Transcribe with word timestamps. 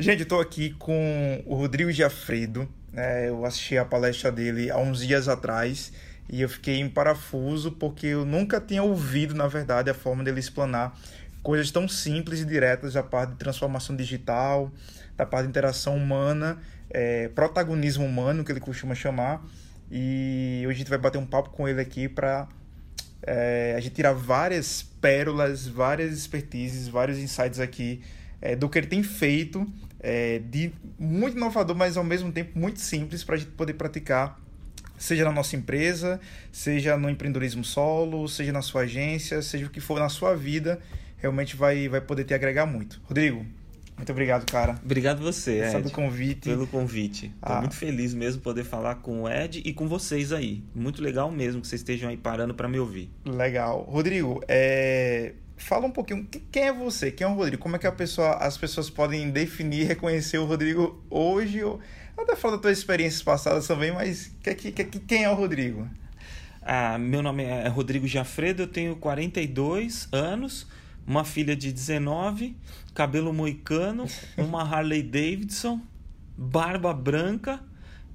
Gente, 0.00 0.24
tô 0.24 0.38
aqui 0.38 0.70
com 0.78 1.42
o 1.44 1.56
Rodrigo 1.56 1.90
Giafredo. 1.90 2.68
É, 2.94 3.30
eu 3.30 3.44
assisti 3.44 3.76
a 3.76 3.84
palestra 3.84 4.30
dele 4.30 4.70
há 4.70 4.78
uns 4.78 5.04
dias 5.04 5.26
atrás 5.26 5.92
e 6.28 6.40
eu 6.40 6.48
fiquei 6.48 6.76
em 6.76 6.88
parafuso 6.88 7.72
porque 7.72 8.06
eu 8.06 8.24
nunca 8.24 8.60
tinha 8.60 8.80
ouvido, 8.80 9.34
na 9.34 9.48
verdade, 9.48 9.90
a 9.90 9.94
forma 9.94 10.22
dele 10.22 10.38
explanar 10.38 10.96
coisas 11.42 11.72
tão 11.72 11.88
simples 11.88 12.38
e 12.38 12.44
diretas 12.44 12.94
da 12.94 13.02
parte 13.02 13.32
de 13.32 13.38
transformação 13.38 13.96
digital, 13.96 14.70
da 15.16 15.26
parte 15.26 15.46
de 15.46 15.50
interação 15.50 15.96
humana, 15.96 16.58
é, 16.88 17.26
protagonismo 17.30 18.04
humano, 18.06 18.44
que 18.44 18.52
ele 18.52 18.60
costuma 18.60 18.94
chamar. 18.94 19.44
E 19.90 20.62
hoje 20.64 20.76
a 20.76 20.78
gente 20.78 20.90
vai 20.90 20.98
bater 20.98 21.18
um 21.18 21.26
papo 21.26 21.50
com 21.50 21.66
ele 21.66 21.80
aqui 21.80 22.08
para 22.08 22.46
é, 23.20 23.74
a 23.76 23.80
gente 23.80 23.96
tirar 23.96 24.12
várias 24.12 24.80
pérolas, 24.80 25.66
várias 25.66 26.16
expertises, 26.16 26.86
vários 26.86 27.18
insights 27.18 27.58
aqui 27.58 28.00
é, 28.40 28.56
do 28.56 28.68
que 28.68 28.78
ele 28.78 28.86
tem 28.86 29.02
feito 29.02 29.66
é, 30.00 30.38
de 30.38 30.72
muito 30.98 31.36
inovador, 31.36 31.76
mas 31.76 31.96
ao 31.96 32.04
mesmo 32.04 32.30
tempo 32.32 32.58
muito 32.58 32.80
simples 32.80 33.24
para 33.24 33.34
a 33.34 33.38
gente 33.38 33.50
poder 33.50 33.74
praticar, 33.74 34.40
seja 34.96 35.24
na 35.24 35.32
nossa 35.32 35.56
empresa, 35.56 36.20
seja 36.52 36.96
no 36.96 37.08
empreendedorismo 37.08 37.64
solo, 37.64 38.28
seja 38.28 38.52
na 38.52 38.62
sua 38.62 38.82
agência, 38.82 39.42
seja 39.42 39.66
o 39.66 39.70
que 39.70 39.80
for 39.80 39.98
na 39.98 40.08
sua 40.08 40.34
vida, 40.34 40.80
realmente 41.16 41.56
vai, 41.56 41.88
vai 41.88 42.00
poder 42.00 42.24
te 42.24 42.34
agregar 42.34 42.66
muito. 42.66 43.00
Rodrigo, 43.04 43.44
muito 43.96 44.12
obrigado, 44.12 44.48
cara. 44.48 44.78
Obrigado 44.84 45.20
você, 45.20 45.60
Ed. 45.60 45.72
Pelo 45.72 45.90
convite. 45.90 46.48
Pelo 46.48 46.66
convite. 46.68 47.26
Estou 47.26 47.56
ah. 47.56 47.60
muito 47.60 47.74
feliz 47.74 48.14
mesmo 48.14 48.40
poder 48.40 48.62
falar 48.62 48.96
com 48.96 49.22
o 49.22 49.28
Ed 49.28 49.60
e 49.64 49.72
com 49.72 49.88
vocês 49.88 50.32
aí. 50.32 50.62
Muito 50.72 51.02
legal 51.02 51.30
mesmo 51.32 51.60
que 51.60 51.66
vocês 51.66 51.80
estejam 51.80 52.08
aí 52.08 52.16
parando 52.16 52.54
para 52.54 52.68
me 52.68 52.78
ouvir. 52.78 53.10
Legal. 53.24 53.82
Rodrigo, 53.82 54.40
é... 54.46 55.34
fala 55.58 55.86
um 55.86 55.90
pouquinho. 55.90 56.26
Quem 56.50 56.64
é 56.64 56.72
você? 56.72 57.10
Quem 57.10 57.26
é 57.26 57.30
o 57.30 57.34
Rodrigo? 57.34 57.62
Como 57.62 57.76
é 57.76 57.78
que 57.78 57.86
a 57.86 57.92
pessoa, 57.92 58.36
as 58.36 58.56
pessoas 58.56 58.88
podem 58.88 59.30
definir 59.30 59.82
e 59.82 59.84
reconhecer 59.84 60.38
o 60.38 60.44
Rodrigo 60.44 61.04
hoje? 61.10 61.60
Até 62.16 62.34
falar 62.34 62.54
das 62.54 62.62
tuas 62.62 62.78
experiências 62.78 63.22
passadas 63.22 63.66
também, 63.66 63.92
mas 63.92 64.32
quem 65.06 65.24
é 65.24 65.30
o 65.30 65.34
Rodrigo? 65.34 65.88
Ah, 66.62 66.98
meu 66.98 67.22
nome 67.22 67.44
é 67.44 67.68
Rodrigo 67.68 68.06
Jafredo, 68.06 68.62
eu 68.62 68.66
tenho 68.66 68.96
42 68.96 70.08
anos 70.12 70.66
uma 71.08 71.24
filha 71.24 71.56
de 71.56 71.72
19, 71.72 72.54
cabelo 72.92 73.32
moicano, 73.32 74.04
uma 74.36 74.62
Harley 74.62 75.02
Davidson, 75.02 75.80
barba 76.36 76.92
branca 76.92 77.60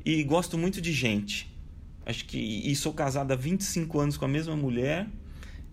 e 0.06 0.24
gosto 0.24 0.60
muito 0.60 0.80
de 0.80 0.94
gente. 0.94 1.52
Acho 2.06 2.26
que 2.26 2.38
e 2.38 2.76
sou 2.76 2.94
casado 2.94 3.32
há 3.32 3.36
25 3.36 4.00
anos 4.00 4.16
com 4.16 4.26
a 4.26 4.28
mesma 4.28 4.56
mulher 4.56 5.08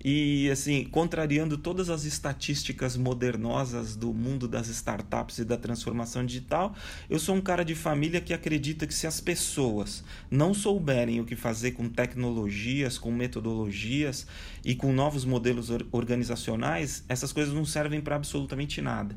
e 0.03 0.48
assim, 0.51 0.84
contrariando 0.84 1.59
todas 1.59 1.91
as 1.91 2.05
estatísticas 2.05 2.97
modernosas 2.97 3.95
do 3.95 4.15
mundo 4.15 4.48
das 4.48 4.69
startups 4.69 5.39
e 5.39 5.45
da 5.45 5.59
transformação 5.59 6.25
digital, 6.25 6.75
eu 7.09 7.19
sou 7.19 7.34
um 7.34 7.41
cara 7.41 7.62
de 7.62 7.75
família 7.75 8.21
que 8.21 8.33
acredita 8.33 8.87
que 8.87 8.95
se 8.95 9.06
as 9.06 9.21
pessoas 9.21 10.03
não 10.31 10.55
souberem 10.55 11.21
o 11.21 11.25
que 11.27 11.37
fazer 11.37 11.73
com 11.73 11.87
tecnologias, 11.87 12.97
com 12.97 13.12
metodologias 13.12 14.27
e 14.65 14.75
com 14.75 14.91
novos 14.91 15.27
modelos 15.27 15.69
organizacionais, 15.93 17.05
essas 17.06 17.31
coisas 17.31 17.53
não 17.53 17.67
servem 17.67 18.01
para 18.01 18.17
absolutamente 18.17 18.81
nada. 18.81 19.15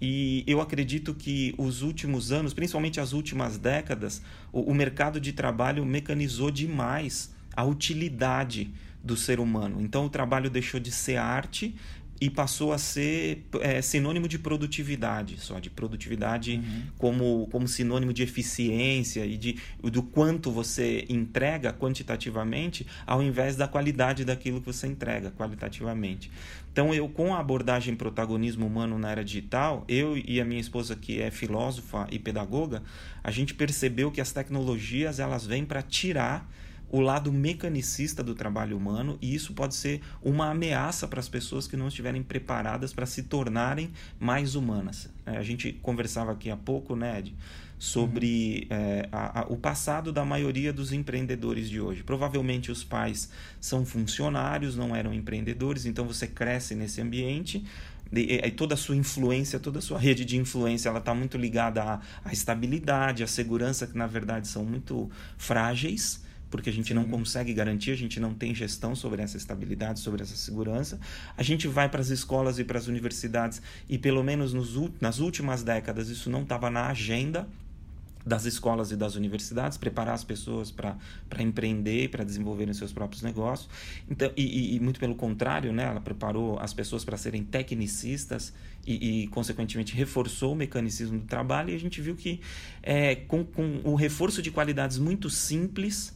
E 0.00 0.44
eu 0.46 0.60
acredito 0.60 1.12
que 1.12 1.54
os 1.58 1.82
últimos 1.82 2.30
anos, 2.30 2.54
principalmente 2.54 3.00
as 3.00 3.12
últimas 3.12 3.58
décadas, 3.58 4.22
o, 4.52 4.70
o 4.70 4.74
mercado 4.74 5.20
de 5.20 5.32
trabalho 5.32 5.84
mecanizou 5.84 6.52
demais 6.52 7.34
a 7.54 7.64
utilidade 7.64 8.72
do 9.02 9.16
ser 9.16 9.40
humano. 9.40 9.80
Então 9.80 10.06
o 10.06 10.10
trabalho 10.10 10.50
deixou 10.50 10.78
de 10.78 10.90
ser 10.90 11.16
arte 11.16 11.74
e 12.20 12.28
passou 12.28 12.70
a 12.72 12.78
ser 12.78 13.46
é, 13.62 13.80
sinônimo 13.80 14.28
de 14.28 14.38
produtividade, 14.38 15.40
só 15.40 15.58
de 15.58 15.70
produtividade 15.70 16.56
uhum. 16.56 16.82
como, 16.98 17.48
como 17.50 17.66
sinônimo 17.66 18.12
de 18.12 18.22
eficiência 18.22 19.24
e 19.24 19.38
de, 19.38 19.56
do 19.82 20.02
quanto 20.02 20.50
você 20.50 21.06
entrega 21.08 21.72
quantitativamente, 21.72 22.86
ao 23.06 23.22
invés 23.22 23.56
da 23.56 23.66
qualidade 23.66 24.24
daquilo 24.24 24.60
que 24.60 24.66
você 24.66 24.86
entrega 24.86 25.30
qualitativamente. 25.30 26.30
Então, 26.70 26.92
eu 26.92 27.08
com 27.08 27.34
a 27.34 27.40
abordagem 27.40 27.96
protagonismo 27.96 28.66
humano 28.66 28.98
na 28.98 29.10
era 29.10 29.24
digital, 29.24 29.84
eu 29.88 30.16
e 30.16 30.40
a 30.40 30.44
minha 30.44 30.60
esposa 30.60 30.94
que 30.94 31.22
é 31.22 31.30
filósofa 31.30 32.06
e 32.10 32.18
pedagoga, 32.18 32.82
a 33.24 33.30
gente 33.30 33.54
percebeu 33.54 34.10
que 34.10 34.20
as 34.20 34.30
tecnologias 34.30 35.18
elas 35.18 35.46
vêm 35.46 35.64
para 35.64 35.80
tirar 35.80 36.46
o 36.90 37.00
lado 37.00 37.32
mecanicista 37.32 38.22
do 38.22 38.34
trabalho 38.34 38.76
humano 38.76 39.16
e 39.20 39.34
isso 39.34 39.52
pode 39.52 39.74
ser 39.74 40.00
uma 40.22 40.50
ameaça 40.50 41.06
para 41.06 41.20
as 41.20 41.28
pessoas 41.28 41.66
que 41.66 41.76
não 41.76 41.88
estiverem 41.88 42.22
preparadas 42.22 42.92
para 42.92 43.06
se 43.06 43.22
tornarem 43.22 43.90
mais 44.18 44.54
humanas. 44.54 45.08
É, 45.24 45.36
a 45.36 45.42
gente 45.42 45.72
conversava 45.72 46.32
aqui 46.32 46.50
há 46.50 46.56
pouco, 46.56 46.96
né, 46.96 47.18
Ed, 47.20 47.34
sobre 47.78 48.68
uhum. 48.70 48.76
é, 48.76 49.08
a, 49.12 49.40
a, 49.40 49.46
o 49.46 49.56
passado 49.56 50.12
da 50.12 50.24
maioria 50.24 50.72
dos 50.72 50.92
empreendedores 50.92 51.70
de 51.70 51.80
hoje. 51.80 52.02
Provavelmente 52.02 52.70
os 52.70 52.82
pais 52.82 53.30
são 53.60 53.86
funcionários, 53.86 54.76
não 54.76 54.94
eram 54.94 55.14
empreendedores, 55.14 55.86
então 55.86 56.04
você 56.04 56.26
cresce 56.26 56.74
nesse 56.74 57.00
ambiente 57.00 57.64
e, 58.12 58.40
e, 58.44 58.50
toda 58.50 58.74
a 58.74 58.76
sua 58.76 58.96
influência, 58.96 59.60
toda 59.60 59.78
a 59.78 59.82
sua 59.82 59.98
rede 59.98 60.24
de 60.24 60.36
influência, 60.36 60.88
ela 60.88 60.98
está 60.98 61.14
muito 61.14 61.38
ligada 61.38 61.82
à, 61.82 62.00
à 62.24 62.32
estabilidade, 62.32 63.22
à 63.22 63.26
segurança, 63.28 63.86
que 63.86 63.96
na 63.96 64.08
verdade 64.08 64.48
são 64.48 64.64
muito 64.64 65.08
frágeis 65.38 66.20
porque 66.50 66.68
a 66.68 66.72
gente 66.72 66.88
Sim. 66.88 66.94
não 66.94 67.04
consegue 67.04 67.54
garantir, 67.54 67.92
a 67.92 67.96
gente 67.96 68.18
não 68.18 68.34
tem 68.34 68.54
gestão 68.54 68.94
sobre 68.94 69.22
essa 69.22 69.36
estabilidade, 69.36 70.00
sobre 70.00 70.22
essa 70.22 70.36
segurança. 70.36 70.98
A 71.36 71.42
gente 71.42 71.68
vai 71.68 71.88
para 71.88 72.00
as 72.00 72.08
escolas 72.08 72.58
e 72.58 72.64
para 72.64 72.78
as 72.78 72.88
universidades 72.88 73.62
e, 73.88 73.96
pelo 73.96 74.22
menos 74.22 74.52
nos, 74.52 74.76
nas 75.00 75.18
últimas 75.18 75.62
décadas, 75.62 76.08
isso 76.08 76.28
não 76.28 76.42
estava 76.42 76.68
na 76.68 76.88
agenda 76.88 77.46
das 78.24 78.44
escolas 78.44 78.90
e 78.90 78.96
das 78.96 79.14
universidades, 79.14 79.78
preparar 79.78 80.14
as 80.14 80.24
pessoas 80.24 80.70
para 80.70 80.96
empreender, 81.38 82.10
para 82.10 82.22
desenvolverem 82.22 82.74
seus 82.74 82.92
próprios 82.92 83.22
negócios. 83.22 83.68
Então, 84.10 84.30
e, 84.36 84.76
e, 84.76 84.80
muito 84.80 85.00
pelo 85.00 85.14
contrário, 85.14 85.72
né, 85.72 85.84
ela 85.84 86.00
preparou 86.00 86.58
as 86.58 86.72
pessoas 86.72 87.04
para 87.04 87.16
serem 87.16 87.42
tecnicistas 87.42 88.52
e, 88.86 89.22
e, 89.22 89.26
consequentemente, 89.28 89.94
reforçou 89.94 90.52
o 90.52 90.56
mecanicismo 90.56 91.18
do 91.18 91.26
trabalho. 91.26 91.70
E 91.70 91.74
a 91.74 91.80
gente 91.80 92.00
viu 92.00 92.14
que, 92.14 92.40
é, 92.82 93.14
com, 93.14 93.44
com 93.44 93.80
o 93.84 93.94
reforço 93.94 94.42
de 94.42 94.50
qualidades 94.50 94.98
muito 94.98 95.30
simples, 95.30 96.14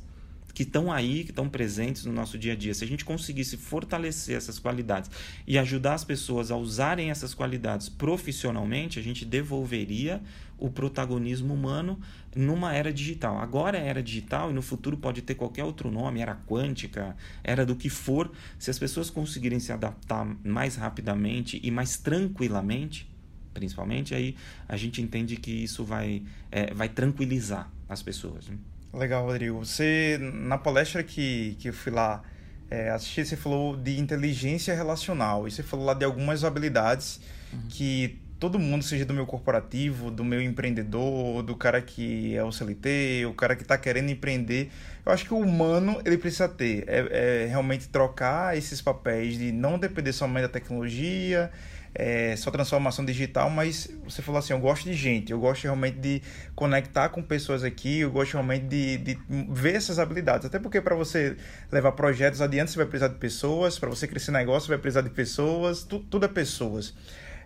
que 0.55 0.63
estão 0.63 0.93
aí, 0.93 1.25
que 1.25 1.31
estão 1.31 1.49
presentes 1.49 2.05
no 2.05 2.13
nosso 2.13 2.39
dia 2.39 2.53
a 2.53 2.57
dia. 2.57 2.73
Se 2.73 2.85
a 2.85 2.87
gente 2.87 3.05
conseguisse 3.05 3.57
fortalecer 3.57 4.37
essas 4.37 4.59
qualidades 4.59 5.11
e 5.47 5.59
ajudar 5.59 5.95
as 5.95 6.05
pessoas 6.05 6.51
a 6.53 6.57
usarem 6.57 7.11
essas 7.11 7.35
qualidades 7.35 7.89
profissionalmente, 7.89 8.99
a 8.99 9.03
gente 9.03 9.25
devolveria 9.25 10.23
o 10.57 10.71
protagonismo 10.71 11.53
humano 11.53 11.99
numa 12.35 12.73
era 12.73 12.93
digital. 12.93 13.39
Agora 13.39 13.77
é 13.77 13.89
era 13.89 14.03
digital 14.03 14.51
e 14.51 14.55
no 14.55 14.63
futuro 14.63 14.97
pode 14.97 15.23
ter 15.23 15.35
qualquer 15.35 15.65
outro 15.65 15.91
nome, 15.91 16.21
era 16.21 16.37
quântica, 16.47 17.17
era 17.43 17.67
do 17.67 17.75
que 17.75 17.91
for. 17.91 18.31
Se 18.59 18.71
as 18.71 18.79
pessoas 18.79 19.11
conseguirem 19.11 19.59
se 19.59 19.73
adaptar 19.73 20.25
mais 20.45 20.77
rapidamente 20.77 21.61
e 21.63 21.71
mais 21.71 21.99
tranquilamente, 21.99 23.11
principalmente, 23.53 24.15
aí 24.15 24.37
a 24.69 24.77
gente 24.77 25.03
entende 25.03 25.37
que 25.37 25.51
isso 25.51 25.85
vai, 25.85 26.23
é, 26.51 26.73
vai 26.73 26.89
tranquilizar 26.89 27.71
as 27.89 28.03
pessoas. 28.03 28.49
Né? 28.49 28.57
Legal, 28.95 29.25
Rodrigo. 29.25 29.59
Você, 29.59 30.19
na 30.21 30.57
palestra 30.57 31.03
que, 31.03 31.57
que 31.59 31.69
eu 31.69 31.73
fui 31.73 31.93
lá 31.93 32.23
é, 32.71 32.91
assistir, 32.91 33.27
você 33.27 33.37
falou 33.37 33.77
de 33.77 33.99
inteligência 33.99 34.75
relacional. 34.75 35.49
E 35.49 35.51
você 35.51 35.63
falou 35.63 35.85
lá 35.85 35.95
de 35.95 36.05
algumas 36.05 36.45
habilidades 36.45 37.21
uhum. 37.53 37.61
que 37.69 38.21
todo 38.39 38.59
mundo, 38.59 38.85
seja 38.85 39.05
do 39.05 39.15
meu 39.15 39.27
corporativo, 39.27 40.11
do 40.11 40.25
meu 40.25 40.41
empreendedor, 40.41 41.43
do 41.43 41.57
cara 41.57 41.81
que 41.81 42.37
é 42.37 42.45
o 42.45 42.53
CLT, 42.53 43.27
o 43.27 43.35
cara 43.35 43.57
que 43.57 43.63
está 43.63 43.77
querendo 43.79 44.11
empreender, 44.11 44.71
eu 45.05 45.13
acho 45.13 45.25
que 45.25 45.35
o 45.35 45.39
humano 45.39 46.01
ele 46.05 46.19
precisa 46.19 46.49
ter. 46.49 46.85
É, 46.87 47.45
é 47.45 47.47
realmente 47.47 47.89
trocar 47.89 48.57
esses 48.57 48.81
papéis 48.81 49.39
de 49.39 49.51
não 49.51 49.79
depender 49.79 50.13
somente 50.13 50.43
da 50.43 50.49
tecnologia 50.49 51.51
é, 51.95 52.35
só 52.37 52.51
transformação 52.51 53.05
digital, 53.05 53.49
mas 53.49 53.89
você 54.05 54.21
falou 54.21 54.41
assim, 54.41 54.53
eu 54.53 54.59
gosto 54.59 54.85
de 54.85 54.95
gente, 54.95 55.31
eu 55.31 55.39
gosto 55.39 55.63
realmente 55.63 55.99
de 55.99 56.23
conectar 56.55 57.09
com 57.09 57.23
pessoas 57.23 57.63
aqui, 57.63 58.01
eu 58.01 58.11
gosto 58.11 58.33
realmente 58.33 58.67
de, 58.67 58.97
de 58.99 59.19
ver 59.49 59.77
essas 59.77 59.99
habilidades, 59.99 60.47
até 60.47 60.59
porque 60.59 60.81
para 60.81 60.97
você 60.97 61.37
levar 61.71 61.93
projetos 61.93 62.41
adiante 62.41 62.73
você 62.73 62.79
vai 62.79 62.87
precisar 62.87 63.09
de 63.09 63.19
pessoas, 63.19 63.79
para 63.79 63.89
você 63.89 64.09
crescer 64.09 64.33
negócio 64.33 64.67
você 64.67 64.73
vai 64.73 64.79
precisar 64.79 65.03
de 65.03 65.11
pessoas, 65.11 65.85
tu, 65.85 66.01
tudo 66.01 66.25
é 66.27 66.29
pessoas. 66.29 66.95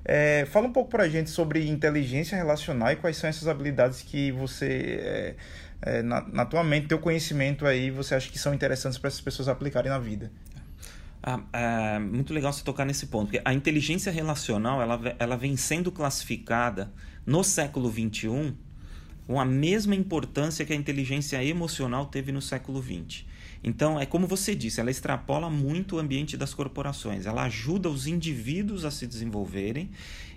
É, 0.05 0.47
fala 0.47 0.67
um 0.67 0.73
pouco 0.73 0.91
para 0.91 1.03
a 1.03 1.09
gente 1.09 1.29
sobre 1.29 1.69
inteligência 1.69 2.37
relacional 2.37 2.91
e 2.93 2.97
quais 2.97 3.17
são 3.17 3.29
essas 3.29 3.47
habilidades 3.47 4.01
que 4.01 4.33
você, 4.33 5.01
é, 5.03 5.35
é, 5.83 6.03
na, 6.03 6.27
na 6.29 6.45
tua 6.47 6.65
mente, 6.65 6.87
teu 6.87 6.99
conhecimento 6.99 7.67
aí, 7.67 7.91
você 7.91 8.15
acha 8.15 8.31
que 8.31 8.39
são 8.39 8.55
interessantes 8.55 8.99
para 8.99 9.09
essas 9.09 9.21
pessoas 9.21 9.49
aplicarem 9.49 9.91
na 9.91 9.99
vida. 9.99 10.31
Ah, 11.23 11.41
é 11.53 11.99
muito 11.99 12.33
legal 12.33 12.53
você 12.53 12.63
tocar 12.63 12.85
nesse 12.85 13.07
ponto, 13.07 13.27
porque 13.27 13.43
a 13.45 13.53
inteligência 13.53 14.13
relacional 14.13 14.81
ela, 14.81 15.01
ela 15.19 15.37
vem 15.37 15.57
sendo 15.57 15.91
classificada 15.91 16.93
no 17.27 17.43
século 17.43 17.91
XXI 17.91 18.55
com 19.27 19.39
a 19.39 19.45
mesma 19.45 19.95
importância 19.95 20.65
que 20.65 20.73
a 20.73 20.77
inteligência 20.77 21.45
emocional 21.45 22.07
teve 22.07 22.33
no 22.33 22.41
século 22.41 22.83
XX. 22.83 23.27
Então, 23.63 24.01
é 24.01 24.07
como 24.07 24.27
você 24.27 24.55
disse, 24.55 24.81
ela 24.81 24.91
extrapola 24.91 25.51
muito 25.51 25.97
o 25.97 25.99
ambiente 25.99 26.37
das 26.37 26.55
corporações, 26.55 27.27
ela 27.27 27.43
ajuda 27.43 27.91
os 27.91 28.07
indivíduos 28.07 28.85
a 28.87 28.91
se 28.91 29.07
desenvolverem 29.07 29.91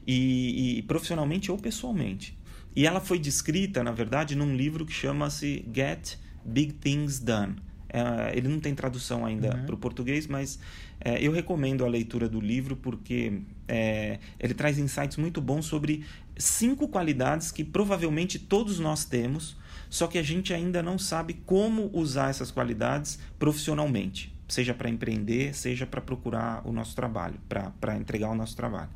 e, 0.06 0.80
e 0.80 0.82
profissionalmente 0.82 1.52
ou 1.52 1.58
pessoalmente. 1.58 2.38
E 2.76 2.86
ela 2.86 3.00
foi 3.00 3.20
descrita, 3.20 3.84
na 3.84 3.92
verdade, 3.92 4.36
num 4.36 4.56
livro 4.56 4.86
que 4.86 4.94
chama-se 4.94 5.66
Get 5.74 6.18
Big 6.44 6.74
Things 6.74 7.20
Done. 7.20 7.56
É, 7.94 8.38
ele 8.38 8.48
não 8.48 8.60
tem 8.60 8.74
tradução 8.74 9.26
ainda 9.26 9.54
uhum. 9.54 9.66
para 9.66 9.76
o 9.76 9.78
português, 9.78 10.26
mas 10.26 10.58
é, 11.00 11.22
eu 11.22 11.32
recomendo 11.32 11.84
a 11.84 11.88
leitura 11.90 12.30
do 12.30 12.40
livro 12.40 12.76
porque 12.78 13.42
é, 13.68 14.20
ele 14.40 14.54
traz 14.54 14.78
insights 14.80 15.18
muito 15.18 15.42
bons 15.42 15.66
sobre 15.66 16.06
cinco 16.38 16.88
qualidades 16.88 17.52
que 17.52 17.66
provavelmente 17.66 18.40
todos 18.40 18.80
nós 18.80 19.04
temos, 19.04 19.58
só 19.90 20.08
que 20.08 20.18
a 20.18 20.24
gente 20.24 20.54
ainda 20.54 20.82
não 20.82 20.98
sabe 20.98 21.34
como 21.46 21.90
usar 21.94 22.30
essas 22.30 22.50
qualidades 22.50 23.20
profissionalmente, 23.38 24.31
seja 24.52 24.74
para 24.74 24.90
empreender, 24.90 25.56
seja 25.56 25.86
para 25.86 26.02
procurar 26.02 26.62
o 26.68 26.72
nosso 26.72 26.96
trabalho, 26.96 27.40
para 27.48 27.96
entregar 27.98 28.30
o 28.30 28.36
nosso 28.36 28.56
trabalho. 28.56 28.90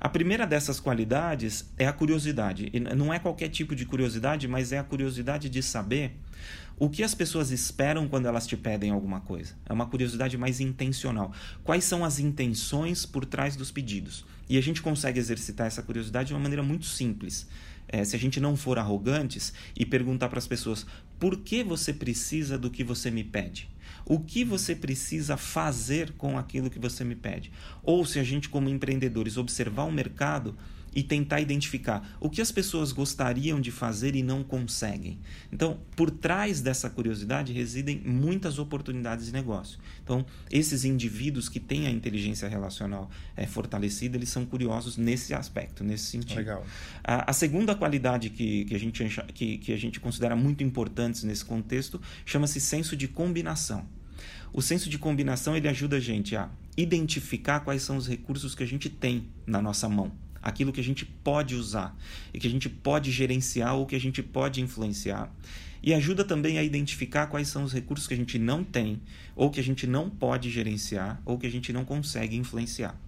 A 0.00 0.08
primeira 0.08 0.46
dessas 0.46 0.78
qualidades 0.78 1.72
é 1.78 1.86
a 1.86 1.92
curiosidade. 1.92 2.70
E 2.72 2.78
não 2.78 3.12
é 3.12 3.18
qualquer 3.18 3.48
tipo 3.48 3.74
de 3.74 3.86
curiosidade, 3.86 4.46
mas 4.46 4.70
é 4.70 4.78
a 4.78 4.84
curiosidade 4.84 5.48
de 5.48 5.62
saber 5.62 6.12
o 6.78 6.88
que 6.88 7.02
as 7.02 7.14
pessoas 7.14 7.50
esperam 7.50 8.06
quando 8.06 8.26
elas 8.26 8.46
te 8.46 8.56
pedem 8.56 8.90
alguma 8.90 9.20
coisa. 9.20 9.54
É 9.66 9.72
uma 9.72 9.86
curiosidade 9.86 10.36
mais 10.36 10.60
intencional. 10.60 11.32
Quais 11.64 11.84
são 11.84 12.04
as 12.04 12.18
intenções 12.18 13.06
por 13.06 13.24
trás 13.24 13.56
dos 13.56 13.70
pedidos? 13.70 14.24
E 14.48 14.56
a 14.56 14.62
gente 14.62 14.80
consegue 14.80 15.18
exercitar 15.18 15.66
essa 15.66 15.82
curiosidade 15.82 16.28
de 16.28 16.34
uma 16.34 16.40
maneira 16.40 16.62
muito 16.62 16.86
simples 16.86 17.48
é, 17.88 18.04
se 18.04 18.14
a 18.14 18.18
gente 18.18 18.38
não 18.38 18.56
for 18.56 18.78
arrogantes 18.78 19.52
e 19.74 19.84
perguntar 19.84 20.28
para 20.28 20.38
as 20.38 20.46
pessoas 20.46 20.86
por 21.18 21.38
que 21.38 21.64
você 21.64 21.92
precisa 21.92 22.58
do 22.58 22.70
que 22.70 22.84
você 22.84 23.10
me 23.10 23.24
pede? 23.24 23.68
O 24.10 24.18
que 24.18 24.42
você 24.42 24.74
precisa 24.74 25.36
fazer 25.36 26.12
com 26.12 26.38
aquilo 26.38 26.70
que 26.70 26.78
você 26.78 27.04
me 27.04 27.14
pede? 27.14 27.52
Ou 27.82 28.06
se 28.06 28.18
a 28.18 28.24
gente, 28.24 28.48
como 28.48 28.70
empreendedores, 28.70 29.36
observar 29.36 29.84
o 29.84 29.92
mercado 29.92 30.56
e 30.94 31.02
tentar 31.02 31.42
identificar 31.42 32.16
o 32.18 32.30
que 32.30 32.40
as 32.40 32.50
pessoas 32.50 32.90
gostariam 32.90 33.60
de 33.60 33.70
fazer 33.70 34.16
e 34.16 34.22
não 34.22 34.42
conseguem. 34.42 35.18
Então, 35.52 35.78
por 35.94 36.10
trás 36.10 36.62
dessa 36.62 36.88
curiosidade 36.88 37.52
residem 37.52 38.00
muitas 38.02 38.58
oportunidades 38.58 39.26
de 39.26 39.32
negócio. 39.32 39.78
Então, 40.02 40.24
esses 40.50 40.86
indivíduos 40.86 41.50
que 41.50 41.60
têm 41.60 41.86
a 41.86 41.90
inteligência 41.90 42.48
relacional 42.48 43.10
é, 43.36 43.46
fortalecida, 43.46 44.16
eles 44.16 44.30
são 44.30 44.46
curiosos 44.46 44.96
nesse 44.96 45.34
aspecto, 45.34 45.84
nesse 45.84 46.04
sentido. 46.04 46.38
Legal. 46.38 46.66
A, 47.04 47.30
a 47.30 47.32
segunda 47.34 47.74
qualidade 47.74 48.30
que, 48.30 48.64
que, 48.64 48.74
a 48.74 48.78
gente, 48.78 49.04
que, 49.34 49.58
que 49.58 49.72
a 49.74 49.76
gente 49.76 50.00
considera 50.00 50.34
muito 50.34 50.64
importante 50.64 51.26
nesse 51.26 51.44
contexto 51.44 52.00
chama-se 52.24 52.58
senso 52.58 52.96
de 52.96 53.06
combinação. 53.06 53.97
O 54.52 54.62
senso 54.62 54.88
de 54.88 54.98
combinação 54.98 55.56
ele 55.56 55.68
ajuda 55.68 55.96
a 55.96 56.00
gente 56.00 56.36
a 56.36 56.48
identificar 56.76 57.60
quais 57.60 57.82
são 57.82 57.96
os 57.96 58.06
recursos 58.06 58.54
que 58.54 58.62
a 58.62 58.66
gente 58.66 58.88
tem 58.88 59.26
na 59.46 59.60
nossa 59.60 59.88
mão 59.88 60.12
aquilo 60.42 60.72
que 60.72 60.80
a 60.80 60.84
gente 60.84 61.04
pode 61.04 61.54
usar 61.54 61.96
e 62.32 62.38
que 62.38 62.46
a 62.46 62.50
gente 62.50 62.68
pode 62.68 63.10
gerenciar 63.10 63.74
ou 63.76 63.86
que 63.86 63.96
a 63.96 64.00
gente 64.00 64.22
pode 64.22 64.60
influenciar. 64.60 65.30
E 65.82 65.94
ajuda 65.94 66.24
também 66.24 66.58
a 66.58 66.64
identificar 66.64 67.28
quais 67.28 67.48
são 67.48 67.62
os 67.62 67.72
recursos 67.72 68.08
que 68.08 68.14
a 68.14 68.16
gente 68.16 68.38
não 68.38 68.64
tem, 68.64 69.00
ou 69.36 69.48
que 69.48 69.60
a 69.60 69.62
gente 69.62 69.86
não 69.86 70.10
pode 70.10 70.50
gerenciar, 70.50 71.22
ou 71.24 71.38
que 71.38 71.46
a 71.46 71.50
gente 71.50 71.72
não 71.72 71.84
consegue 71.84 72.36
influenciar. 72.36 72.98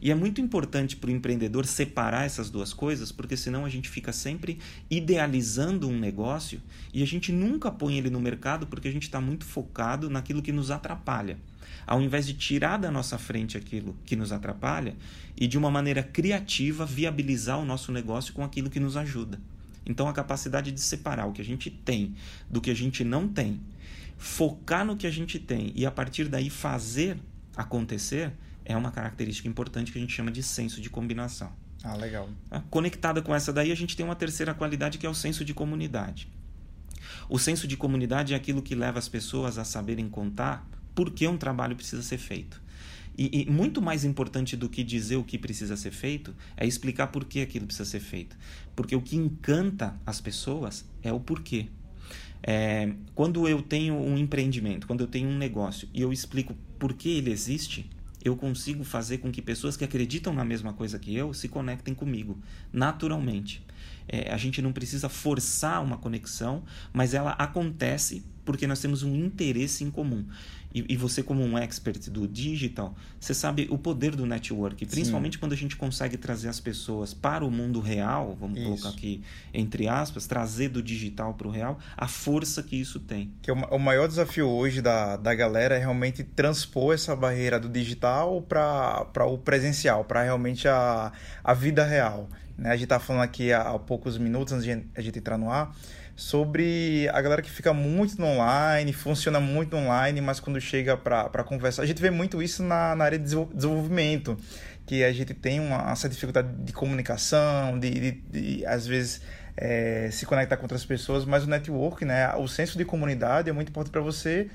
E 0.00 0.10
é 0.10 0.14
muito 0.14 0.40
importante 0.40 0.96
para 0.96 1.08
o 1.08 1.12
empreendedor 1.12 1.66
separar 1.66 2.24
essas 2.26 2.50
duas 2.50 2.72
coisas, 2.72 3.10
porque 3.10 3.36
senão 3.36 3.64
a 3.64 3.68
gente 3.68 3.88
fica 3.88 4.12
sempre 4.12 4.58
idealizando 4.90 5.88
um 5.88 5.98
negócio 5.98 6.60
e 6.92 7.02
a 7.02 7.06
gente 7.06 7.32
nunca 7.32 7.70
põe 7.70 7.96
ele 7.98 8.10
no 8.10 8.20
mercado 8.20 8.66
porque 8.66 8.88
a 8.88 8.92
gente 8.92 9.04
está 9.04 9.20
muito 9.20 9.44
focado 9.44 10.10
naquilo 10.10 10.42
que 10.42 10.52
nos 10.52 10.70
atrapalha 10.70 11.38
ao 11.86 12.02
invés 12.02 12.26
de 12.26 12.34
tirar 12.34 12.78
da 12.78 12.90
nossa 12.90 13.16
frente 13.16 13.56
aquilo 13.56 13.96
que 14.04 14.16
nos 14.16 14.32
atrapalha 14.32 14.96
e 15.36 15.46
de 15.46 15.56
uma 15.56 15.70
maneira 15.70 16.02
criativa 16.02 16.84
viabilizar 16.84 17.58
o 17.60 17.64
nosso 17.64 17.92
negócio 17.92 18.34
com 18.34 18.42
aquilo 18.42 18.68
que 18.68 18.80
nos 18.80 18.96
ajuda. 18.96 19.38
Então 19.86 20.08
a 20.08 20.12
capacidade 20.12 20.72
de 20.72 20.80
separar 20.80 21.26
o 21.26 21.32
que 21.32 21.40
a 21.40 21.44
gente 21.44 21.70
tem 21.70 22.14
do 22.50 22.60
que 22.60 22.70
a 22.70 22.74
gente 22.74 23.04
não 23.04 23.28
tem, 23.28 23.60
focar 24.18 24.84
no 24.84 24.96
que 24.96 25.06
a 25.06 25.10
gente 25.10 25.38
tem 25.38 25.72
e 25.76 25.86
a 25.86 25.90
partir 25.90 26.28
daí 26.28 26.50
fazer 26.50 27.18
acontecer 27.56 28.32
é 28.66 28.76
uma 28.76 28.90
característica 28.90 29.48
importante 29.48 29.92
que 29.92 29.98
a 29.98 30.00
gente 30.00 30.12
chama 30.12 30.30
de 30.30 30.42
senso 30.42 30.80
de 30.80 30.90
combinação. 30.90 31.50
Ah, 31.82 31.94
legal. 31.94 32.28
Ah, 32.50 32.60
conectada 32.68 33.22
com 33.22 33.34
essa 33.34 33.52
daí, 33.52 33.70
a 33.70 33.76
gente 33.76 33.96
tem 33.96 34.04
uma 34.04 34.16
terceira 34.16 34.52
qualidade 34.52 34.98
que 34.98 35.06
é 35.06 35.08
o 35.08 35.14
senso 35.14 35.44
de 35.44 35.54
comunidade. 35.54 36.28
O 37.28 37.38
senso 37.38 37.66
de 37.66 37.76
comunidade 37.76 38.34
é 38.34 38.36
aquilo 38.36 38.60
que 38.60 38.74
leva 38.74 38.98
as 38.98 39.08
pessoas 39.08 39.56
a 39.56 39.64
saberem 39.64 40.08
contar 40.08 40.68
por 40.94 41.10
que 41.12 41.26
um 41.28 41.36
trabalho 41.36 41.76
precisa 41.76 42.02
ser 42.02 42.18
feito. 42.18 42.60
E, 43.16 43.42
e, 43.42 43.50
muito 43.50 43.80
mais 43.80 44.04
importante 44.04 44.56
do 44.56 44.68
que 44.68 44.84
dizer 44.84 45.16
o 45.16 45.24
que 45.24 45.38
precisa 45.38 45.76
ser 45.76 45.90
feito 45.90 46.34
é 46.56 46.66
explicar 46.66 47.06
por 47.06 47.24
que 47.24 47.40
aquilo 47.40 47.66
precisa 47.66 47.88
ser 47.88 48.00
feito. 48.00 48.36
Porque 48.74 48.94
o 48.94 49.00
que 49.00 49.16
encanta 49.16 49.98
as 50.04 50.20
pessoas 50.20 50.84
é 51.02 51.12
o 51.12 51.20
porquê. 51.20 51.68
É, 52.42 52.92
quando 53.14 53.48
eu 53.48 53.62
tenho 53.62 53.94
um 53.94 54.18
empreendimento, 54.18 54.86
quando 54.86 55.00
eu 55.00 55.06
tenho 55.06 55.28
um 55.28 55.38
negócio 55.38 55.88
e 55.94 56.02
eu 56.02 56.12
explico 56.12 56.54
por 56.78 56.92
que 56.92 57.08
ele 57.08 57.30
existe, 57.30 57.88
eu 58.28 58.36
consigo 58.36 58.84
fazer 58.84 59.18
com 59.18 59.30
que 59.30 59.40
pessoas 59.40 59.76
que 59.76 59.84
acreditam 59.84 60.32
na 60.32 60.44
mesma 60.44 60.72
coisa 60.72 60.98
que 60.98 61.14
eu 61.14 61.32
se 61.32 61.48
conectem 61.48 61.94
comigo, 61.94 62.38
naturalmente. 62.72 63.64
É, 64.08 64.32
a 64.32 64.36
gente 64.36 64.62
não 64.62 64.72
precisa 64.72 65.08
forçar 65.08 65.82
uma 65.82 65.96
conexão, 65.96 66.62
mas 66.92 67.14
ela 67.14 67.32
acontece 67.32 68.24
porque 68.44 68.66
nós 68.66 68.80
temos 68.80 69.02
um 69.02 69.14
interesse 69.14 69.82
em 69.82 69.90
comum. 69.90 70.24
E, 70.76 70.84
e, 70.90 70.96
você, 70.96 71.22
como 71.22 71.42
um 71.42 71.56
expert 71.56 72.10
do 72.10 72.28
digital, 72.28 72.94
você 73.18 73.32
sabe 73.32 73.66
o 73.70 73.78
poder 73.78 74.14
do 74.14 74.26
network, 74.26 74.84
principalmente 74.84 75.36
Sim. 75.36 75.40
quando 75.40 75.54
a 75.54 75.56
gente 75.56 75.74
consegue 75.74 76.18
trazer 76.18 76.50
as 76.50 76.60
pessoas 76.60 77.14
para 77.14 77.42
o 77.42 77.50
mundo 77.50 77.80
real, 77.80 78.36
vamos 78.38 78.58
isso. 78.58 78.66
colocar 78.66 78.90
aqui 78.90 79.22
entre 79.54 79.88
aspas, 79.88 80.26
trazer 80.26 80.68
do 80.68 80.82
digital 80.82 81.32
para 81.32 81.48
o 81.48 81.50
real, 81.50 81.78
a 81.96 82.06
força 82.06 82.62
que 82.62 82.76
isso 82.76 83.00
tem. 83.00 83.32
Que 83.40 83.50
o, 83.50 83.54
o 83.54 83.78
maior 83.78 84.06
desafio 84.06 84.46
hoje 84.50 84.82
da, 84.82 85.16
da 85.16 85.34
galera 85.34 85.76
é 85.76 85.78
realmente 85.78 86.22
transpor 86.22 86.92
essa 86.92 87.16
barreira 87.16 87.58
do 87.58 87.70
digital 87.70 88.42
para 88.42 89.24
o 89.24 89.38
presencial, 89.38 90.04
para 90.04 90.24
realmente 90.24 90.68
a, 90.68 91.10
a 91.42 91.54
vida 91.54 91.86
real. 91.86 92.28
Né? 92.58 92.68
A 92.68 92.74
gente 92.74 92.84
está 92.84 93.00
falando 93.00 93.22
aqui 93.22 93.50
há, 93.50 93.62
há 93.62 93.78
poucos 93.78 94.18
minutos 94.18 94.52
antes 94.52 94.66
de 94.66 94.84
a 94.94 95.00
gente 95.00 95.18
entrar 95.18 95.38
no 95.38 95.50
ar 95.50 95.74
sobre 96.16 97.08
a 97.12 97.20
galera 97.20 97.42
que 97.42 97.50
fica 97.50 97.74
muito 97.74 98.18
no 98.18 98.26
online, 98.26 98.90
funciona 98.94 99.38
muito 99.38 99.76
online, 99.76 100.20
mas 100.22 100.40
quando 100.40 100.58
chega 100.60 100.96
para 100.96 101.44
conversar. 101.44 101.82
A 101.82 101.86
gente 101.86 102.00
vê 102.00 102.10
muito 102.10 102.42
isso 102.42 102.62
na, 102.62 102.96
na 102.96 103.04
área 103.04 103.18
de 103.18 103.24
desenvolvimento, 103.24 104.36
que 104.86 105.04
a 105.04 105.12
gente 105.12 105.34
tem 105.34 105.60
uma, 105.60 105.92
essa 105.92 106.08
dificuldade 106.08 106.48
de 106.64 106.72
comunicação, 106.72 107.78
de, 107.78 107.90
de, 107.90 108.10
de 108.12 108.66
às 108.66 108.86
vezes. 108.86 109.20
É, 109.58 110.10
se 110.12 110.26
conectar 110.26 110.58
com 110.58 110.64
outras 110.64 110.84
pessoas, 110.84 111.24
mas 111.24 111.44
o 111.44 111.46
network, 111.46 112.04
né, 112.04 112.30
o 112.34 112.46
senso 112.46 112.76
de 112.76 112.84
comunidade 112.84 113.48
é 113.48 113.52
muito 113.54 113.70
importante 113.70 113.90
para 113.90 114.02
você 114.02 114.50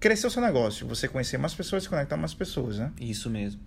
crescer 0.00 0.26
o 0.26 0.30
seu 0.30 0.40
negócio, 0.40 0.88
você 0.88 1.06
conhecer 1.06 1.36
mais 1.36 1.54
pessoas, 1.54 1.82
se 1.82 1.88
conectar 1.88 2.16
mais 2.16 2.32
pessoas, 2.32 2.78
né? 2.78 2.90
Isso 2.98 3.28
mesmo. 3.28 3.60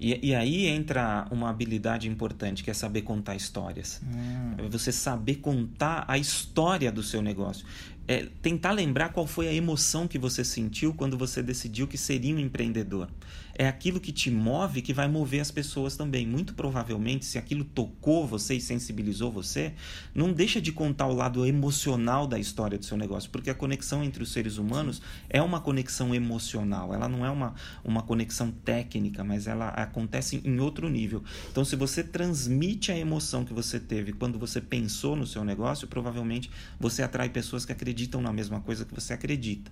E, 0.00 0.28
e 0.28 0.34
aí 0.34 0.66
entra 0.66 1.26
uma 1.30 1.50
habilidade 1.50 2.08
importante, 2.08 2.62
que 2.62 2.70
é 2.70 2.74
saber 2.74 3.02
contar 3.02 3.34
histórias. 3.34 4.00
Hum. 4.02 4.68
Você 4.70 4.92
saber 4.92 5.36
contar 5.36 6.04
a 6.06 6.16
história 6.16 6.90
do 6.92 7.02
seu 7.02 7.20
negócio 7.20 7.66
é, 8.06 8.26
tentar 8.40 8.72
lembrar 8.72 9.10
qual 9.10 9.26
foi 9.26 9.48
a 9.48 9.52
emoção 9.52 10.08
que 10.08 10.18
você 10.18 10.44
sentiu 10.44 10.92
quando 10.92 11.16
você 11.16 11.42
decidiu 11.42 11.86
que 11.86 11.96
seria 11.96 12.34
um 12.34 12.38
empreendedor. 12.38 13.08
É 13.54 13.68
aquilo 13.68 14.00
que 14.00 14.12
te 14.12 14.30
move 14.30 14.82
que 14.82 14.92
vai 14.92 15.08
mover 15.08 15.40
as 15.40 15.50
pessoas 15.50 15.96
também. 15.96 16.26
Muito 16.26 16.54
provavelmente, 16.54 17.24
se 17.24 17.38
aquilo 17.38 17.64
tocou 17.64 18.26
você 18.26 18.54
e 18.54 18.60
sensibilizou 18.60 19.30
você, 19.30 19.72
não 20.14 20.32
deixa 20.32 20.60
de 20.60 20.72
contar 20.72 21.06
o 21.06 21.14
lado 21.14 21.44
emocional 21.46 22.26
da 22.26 22.38
história 22.38 22.78
do 22.78 22.84
seu 22.84 22.96
negócio, 22.96 23.30
porque 23.30 23.50
a 23.50 23.54
conexão 23.54 24.02
entre 24.02 24.22
os 24.22 24.32
seres 24.32 24.58
humanos 24.58 25.02
é 25.28 25.42
uma 25.42 25.60
conexão 25.60 26.14
emocional. 26.14 26.94
Ela 26.94 27.08
não 27.08 27.24
é 27.24 27.30
uma, 27.30 27.54
uma 27.84 28.02
conexão 28.02 28.50
técnica, 28.50 29.22
mas 29.22 29.46
ela 29.46 29.68
acontece 29.68 30.40
em 30.44 30.58
outro 30.60 30.88
nível. 30.88 31.22
Então, 31.50 31.64
se 31.64 31.76
você 31.76 32.02
transmite 32.02 32.90
a 32.90 32.98
emoção 32.98 33.44
que 33.44 33.52
você 33.52 33.78
teve 33.78 34.12
quando 34.12 34.38
você 34.38 34.60
pensou 34.60 35.16
no 35.16 35.26
seu 35.26 35.44
negócio, 35.44 35.86
provavelmente 35.88 36.50
você 36.78 37.02
atrai 37.02 37.28
pessoas 37.28 37.64
que 37.64 37.72
acreditam 37.72 38.20
na 38.20 38.32
mesma 38.32 38.60
coisa 38.60 38.84
que 38.84 38.94
você 38.94 39.12
acredita. 39.12 39.70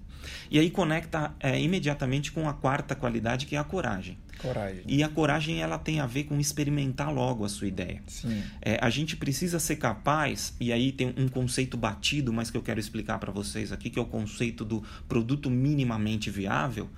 E 0.51 0.59
aí 0.59 0.71
conecta 0.71 1.35
é, 1.41 1.61
imediatamente 1.61 2.33
com 2.33 2.49
a 2.49 2.53
quarta 2.53 2.95
qualidade, 2.95 3.47
que 3.47 3.57
é 3.57 3.59
a 3.59 3.65
coragem. 3.71 4.19
Coragem. 4.39 4.83
E 4.87 5.03
a 5.03 5.09
coragem 5.09 5.61
ela 5.61 5.79
tem 5.79 6.01
a 6.01 6.07
ver 6.07 6.25
com 6.25 6.39
experimentar 6.41 7.13
logo 7.13 7.45
a 7.45 7.49
sua 7.49 7.69
ideia. 7.69 8.03
Sim. 8.07 8.43
É, 8.61 8.79
a 8.81 8.91
gente 8.91 9.17
precisa 9.17 9.59
ser 9.59 9.77
capaz, 9.77 10.55
e 10.59 10.73
aí 10.73 10.93
tem 10.93 11.15
um 11.17 11.29
conceito 11.29 11.77
batido, 11.77 12.33
mas 12.33 12.51
que 12.51 12.57
eu 12.57 12.63
quero 12.63 12.81
explicar 12.81 13.19
para 13.19 13.31
vocês 13.31 13.71
aqui, 13.73 13.91
que 13.91 13.99
é 13.99 14.03
o 14.03 14.07
conceito 14.07 14.65
do 14.65 14.83
produto 15.09 15.51
minimamente 15.51 16.31
viável 16.31 16.89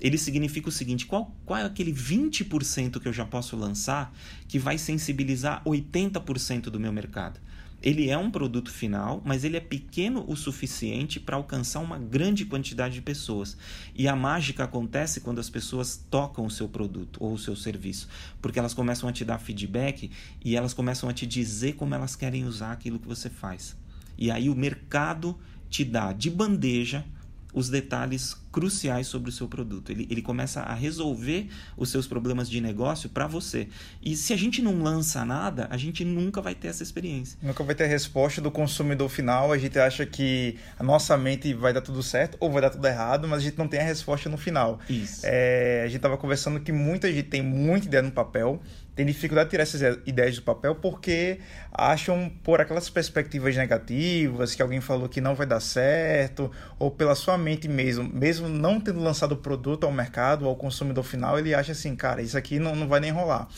ele 0.00 0.16
significa 0.16 0.68
o 0.68 0.72
seguinte: 0.72 1.04
qual, 1.04 1.36
qual 1.44 1.60
é 1.60 1.64
aquele 1.64 1.92
20% 1.92 2.98
que 2.98 3.06
eu 3.06 3.12
já 3.12 3.24
posso 3.24 3.56
lançar 3.56 4.12
que 4.48 4.58
vai 4.58 4.78
sensibilizar 4.78 5.62
80% 5.64 6.62
do 6.64 6.80
meu 6.80 6.92
mercado? 6.92 7.38
Ele 7.82 8.10
é 8.10 8.18
um 8.18 8.30
produto 8.30 8.70
final, 8.70 9.22
mas 9.24 9.42
ele 9.42 9.56
é 9.56 9.60
pequeno 9.60 10.24
o 10.28 10.36
suficiente 10.36 11.18
para 11.18 11.36
alcançar 11.36 11.80
uma 11.80 11.98
grande 11.98 12.44
quantidade 12.44 12.94
de 12.94 13.02
pessoas. 13.02 13.56
E 13.94 14.06
a 14.06 14.14
mágica 14.14 14.64
acontece 14.64 15.20
quando 15.20 15.38
as 15.38 15.48
pessoas 15.48 15.96
tocam 16.10 16.44
o 16.44 16.50
seu 16.50 16.68
produto 16.68 17.18
ou 17.22 17.32
o 17.32 17.38
seu 17.38 17.56
serviço, 17.56 18.08
porque 18.42 18.58
elas 18.58 18.74
começam 18.74 19.08
a 19.08 19.12
te 19.12 19.24
dar 19.24 19.38
feedback 19.38 20.10
e 20.44 20.56
elas 20.56 20.74
começam 20.74 21.08
a 21.08 21.12
te 21.12 21.26
dizer 21.26 21.74
como 21.74 21.94
elas 21.94 22.14
querem 22.14 22.44
usar 22.44 22.72
aquilo 22.72 22.98
que 22.98 23.08
você 23.08 23.30
faz. 23.30 23.76
E 24.18 24.30
aí 24.30 24.50
o 24.50 24.54
mercado 24.54 25.38
te 25.70 25.84
dá 25.84 26.12
de 26.12 26.28
bandeja 26.28 27.04
os 27.52 27.68
detalhes 27.68 28.34
cruciais 28.50 29.06
sobre 29.06 29.30
o 29.30 29.32
seu 29.32 29.48
produto. 29.48 29.90
Ele, 29.90 30.06
ele 30.10 30.22
começa 30.22 30.60
a 30.60 30.74
resolver 30.74 31.48
os 31.76 31.90
seus 31.90 32.06
problemas 32.06 32.48
de 32.48 32.60
negócio 32.60 33.08
para 33.08 33.26
você. 33.26 33.68
E 34.02 34.16
se 34.16 34.32
a 34.32 34.36
gente 34.36 34.60
não 34.60 34.82
lança 34.82 35.24
nada, 35.24 35.66
a 35.70 35.76
gente 35.76 36.04
nunca 36.04 36.40
vai 36.40 36.54
ter 36.54 36.68
essa 36.68 36.82
experiência. 36.82 37.38
Nunca 37.42 37.62
vai 37.62 37.74
ter 37.74 37.84
a 37.84 37.88
resposta 37.88 38.40
do 38.40 38.50
consumidor 38.50 39.08
final. 39.08 39.52
A 39.52 39.58
gente 39.58 39.78
acha 39.78 40.04
que 40.04 40.56
a 40.78 40.82
nossa 40.82 41.16
mente 41.16 41.54
vai 41.54 41.72
dar 41.72 41.80
tudo 41.80 42.02
certo 42.02 42.36
ou 42.40 42.50
vai 42.50 42.62
dar 42.62 42.70
tudo 42.70 42.86
errado, 42.86 43.28
mas 43.28 43.40
a 43.40 43.42
gente 43.42 43.58
não 43.58 43.68
tem 43.68 43.80
a 43.80 43.84
resposta 43.84 44.28
no 44.28 44.36
final. 44.36 44.80
Isso. 44.88 45.22
É, 45.24 45.82
a 45.84 45.86
gente 45.86 45.96
estava 45.96 46.16
conversando 46.16 46.60
que 46.60 46.72
muita 46.72 47.12
gente 47.12 47.28
tem 47.28 47.42
muita 47.42 47.86
ideia 47.86 48.02
no 48.02 48.10
papel, 48.10 48.60
tem 48.94 49.06
dificuldade 49.06 49.46
de 49.46 49.50
tirar 49.52 49.62
essas 49.62 49.80
ideias 50.04 50.36
do 50.36 50.42
papel 50.42 50.74
porque 50.74 51.38
acham 51.72 52.30
por 52.42 52.60
aquelas 52.60 52.90
perspectivas 52.90 53.56
negativas 53.56 54.54
que 54.54 54.60
alguém 54.60 54.80
falou 54.80 55.08
que 55.08 55.20
não 55.20 55.34
vai 55.34 55.46
dar 55.46 55.60
certo 55.60 56.50
ou 56.78 56.90
pela 56.90 57.14
sua 57.14 57.38
mente 57.38 57.68
mesmo, 57.68 58.04
mesmo 58.12 58.39
não 58.48 58.80
tendo 58.80 59.00
lançado 59.00 59.32
o 59.32 59.36
produto 59.36 59.84
ao 59.84 59.92
mercado 59.92 60.46
ao 60.46 60.56
consumidor 60.56 61.04
final, 61.04 61.38
ele 61.38 61.54
acha 61.54 61.72
assim, 61.72 61.94
cara, 61.94 62.22
isso 62.22 62.36
aqui 62.36 62.58
não, 62.58 62.74
não 62.74 62.88
vai 62.88 63.00
nem 63.00 63.10
rolar. 63.10 63.48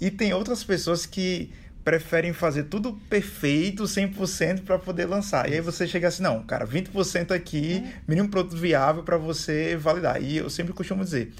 E 0.00 0.10
tem 0.10 0.32
outras 0.32 0.62
pessoas 0.62 1.06
que 1.06 1.50
preferem 1.82 2.32
fazer 2.32 2.64
tudo 2.64 2.94
perfeito, 3.08 3.84
100% 3.84 4.62
para 4.64 4.76
poder 4.76 5.06
lançar. 5.06 5.48
E 5.48 5.54
aí 5.54 5.60
você 5.60 5.86
chega 5.86 6.08
assim, 6.08 6.22
não, 6.22 6.42
cara, 6.42 6.66
20% 6.66 7.30
aqui, 7.30 7.84
mínimo 8.08 8.28
produto 8.28 8.56
viável 8.56 9.04
para 9.04 9.16
você 9.16 9.76
validar. 9.76 10.20
E 10.20 10.38
eu 10.38 10.50
sempre 10.50 10.72
costumo 10.72 11.04
dizer, 11.04 11.32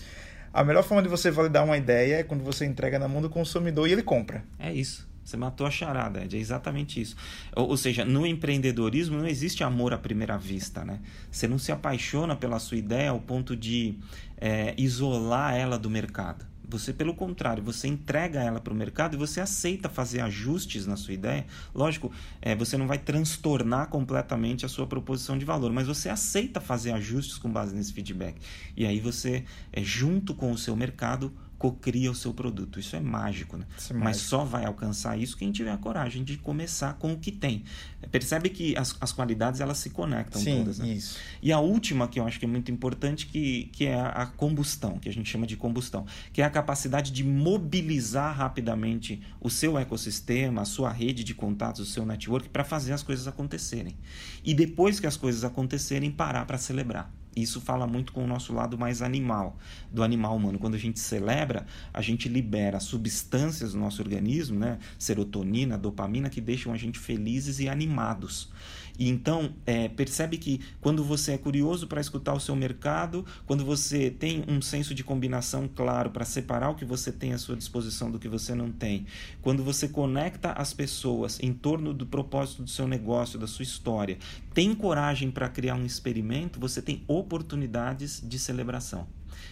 a 0.52 0.62
melhor 0.62 0.84
forma 0.84 1.02
de 1.02 1.08
você 1.08 1.32
validar 1.32 1.64
uma 1.64 1.76
ideia 1.76 2.20
é 2.20 2.22
quando 2.22 2.44
você 2.44 2.64
entrega 2.64 2.98
na 2.98 3.08
mão 3.08 3.20
do 3.20 3.28
consumidor 3.28 3.88
e 3.88 3.92
ele 3.92 4.02
compra. 4.02 4.44
É 4.58 4.72
isso. 4.72 5.06
Você 5.26 5.36
matou 5.36 5.66
a 5.66 5.70
charada, 5.70 6.22
Ed. 6.22 6.36
É 6.36 6.38
exatamente 6.38 7.00
isso. 7.00 7.16
Ou, 7.56 7.70
ou, 7.70 7.76
seja, 7.76 8.04
no 8.04 8.24
empreendedorismo 8.24 9.18
não 9.18 9.26
existe 9.26 9.64
amor 9.64 9.92
à 9.92 9.98
primeira 9.98 10.38
vista, 10.38 10.84
né? 10.84 11.00
Você 11.28 11.48
não 11.48 11.58
se 11.58 11.72
apaixona 11.72 12.36
pela 12.36 12.60
sua 12.60 12.76
ideia 12.76 13.10
ao 13.10 13.18
ponto 13.18 13.56
de 13.56 13.98
é, 14.36 14.72
isolar 14.78 15.56
ela 15.56 15.76
do 15.76 15.90
mercado. 15.90 16.46
Você, 16.68 16.92
pelo 16.92 17.14
contrário, 17.14 17.62
você 17.62 17.88
entrega 17.88 18.40
ela 18.40 18.60
para 18.60 18.72
o 18.72 18.76
mercado 18.76 19.14
e 19.14 19.16
você 19.16 19.40
aceita 19.40 19.88
fazer 19.88 20.20
ajustes 20.20 20.86
na 20.86 20.96
sua 20.96 21.14
ideia. 21.14 21.44
Lógico, 21.74 22.12
é, 22.40 22.54
você 22.54 22.76
não 22.76 22.86
vai 22.86 22.98
transtornar 22.98 23.88
completamente 23.88 24.64
a 24.64 24.68
sua 24.68 24.86
proposição 24.86 25.36
de 25.38 25.44
valor, 25.44 25.72
mas 25.72 25.88
você 25.88 26.08
aceita 26.08 26.60
fazer 26.60 26.92
ajustes 26.92 27.38
com 27.38 27.50
base 27.50 27.74
nesse 27.74 27.92
feedback. 27.92 28.36
E 28.76 28.84
aí 28.84 29.00
você, 29.00 29.44
é, 29.72 29.82
junto 29.82 30.34
com 30.34 30.50
o 30.52 30.58
seu 30.58 30.74
mercado, 30.74 31.32
cocria 31.58 32.10
o 32.10 32.14
seu 32.14 32.32
produto. 32.34 32.78
Isso 32.78 32.96
é 32.96 33.00
mágico, 33.00 33.56
né? 33.56 33.66
É 33.68 33.92
Mas 33.92 34.02
mágico. 34.02 34.28
só 34.28 34.44
vai 34.44 34.64
alcançar 34.64 35.18
isso 35.18 35.36
quem 35.36 35.50
tiver 35.50 35.70
a 35.70 35.76
coragem 35.76 36.22
de 36.22 36.36
começar 36.36 36.94
com 36.94 37.12
o 37.12 37.18
que 37.18 37.32
tem. 37.32 37.64
Percebe 38.10 38.50
que 38.50 38.76
as, 38.76 38.96
as 39.00 39.12
qualidades 39.12 39.60
elas 39.60 39.78
se 39.78 39.90
conectam 39.90 40.40
Sim, 40.40 40.58
todas. 40.58 40.78
Né? 40.78 40.88
Isso. 40.88 41.18
E 41.42 41.52
a 41.52 41.58
última 41.58 42.08
que 42.08 42.20
eu 42.20 42.26
acho 42.26 42.38
que 42.38 42.44
é 42.44 42.48
muito 42.48 42.70
importante 42.70 43.26
que, 43.26 43.70
que 43.72 43.86
é 43.86 43.98
a 43.98 44.26
combustão, 44.26 44.98
que 44.98 45.08
a 45.08 45.12
gente 45.12 45.28
chama 45.28 45.46
de 45.46 45.56
combustão, 45.56 46.06
que 46.32 46.42
é 46.42 46.44
a 46.44 46.50
capacidade 46.50 47.10
de 47.10 47.24
mobilizar 47.24 48.36
rapidamente 48.36 49.22
o 49.40 49.50
seu 49.50 49.78
ecossistema, 49.78 50.62
a 50.62 50.64
sua 50.64 50.90
rede 50.90 51.24
de 51.24 51.34
contatos, 51.34 51.88
o 51.88 51.90
seu 51.90 52.04
network 52.04 52.48
para 52.48 52.64
fazer 52.64 52.92
as 52.92 53.02
coisas 53.02 53.26
acontecerem. 53.26 53.96
E 54.44 54.54
depois 54.54 55.00
que 55.00 55.06
as 55.06 55.16
coisas 55.16 55.44
acontecerem, 55.44 56.10
parar 56.10 56.44
para 56.44 56.58
celebrar. 56.58 57.12
Isso 57.36 57.60
fala 57.60 57.86
muito 57.86 58.14
com 58.14 58.24
o 58.24 58.26
nosso 58.26 58.54
lado 58.54 58.78
mais 58.78 59.02
animal, 59.02 59.58
do 59.92 60.02
animal 60.02 60.34
humano. 60.34 60.58
Quando 60.58 60.74
a 60.74 60.78
gente 60.78 60.98
celebra, 60.98 61.66
a 61.92 62.00
gente 62.00 62.30
libera 62.30 62.80
substâncias 62.80 63.74
do 63.74 63.78
nosso 63.78 64.00
organismo, 64.00 64.58
né? 64.58 64.78
serotonina, 64.98 65.76
dopamina, 65.76 66.30
que 66.30 66.40
deixam 66.40 66.72
a 66.72 66.78
gente 66.78 66.98
felizes 66.98 67.60
e 67.60 67.68
animados. 67.68 68.50
E 68.98 69.08
então, 69.08 69.54
é, 69.64 69.88
percebe 69.88 70.38
que 70.38 70.60
quando 70.80 71.04
você 71.04 71.32
é 71.32 71.38
curioso 71.38 71.86
para 71.86 72.00
escutar 72.00 72.34
o 72.34 72.40
seu 72.40 72.56
mercado, 72.56 73.24
quando 73.46 73.64
você 73.64 74.10
tem 74.10 74.44
um 74.48 74.60
senso 74.60 74.94
de 74.94 75.04
combinação 75.04 75.68
claro 75.68 76.10
para 76.10 76.24
separar 76.24 76.70
o 76.70 76.74
que 76.74 76.84
você 76.84 77.12
tem 77.12 77.32
à 77.32 77.38
sua 77.38 77.56
disposição 77.56 78.10
do 78.10 78.18
que 78.18 78.28
você 78.28 78.54
não 78.54 78.70
tem, 78.70 79.06
quando 79.42 79.62
você 79.62 79.88
conecta 79.88 80.52
as 80.52 80.72
pessoas 80.72 81.38
em 81.40 81.52
torno 81.52 81.92
do 81.92 82.06
propósito 82.06 82.62
do 82.62 82.70
seu 82.70 82.86
negócio, 82.86 83.38
da 83.38 83.46
sua 83.46 83.62
história, 83.62 84.18
tem 84.54 84.74
coragem 84.74 85.30
para 85.30 85.48
criar 85.48 85.74
um 85.74 85.84
experimento, 85.84 86.58
você 86.58 86.80
tem 86.80 87.02
oportunidades 87.06 88.22
de 88.26 88.38
celebração. 88.38 89.06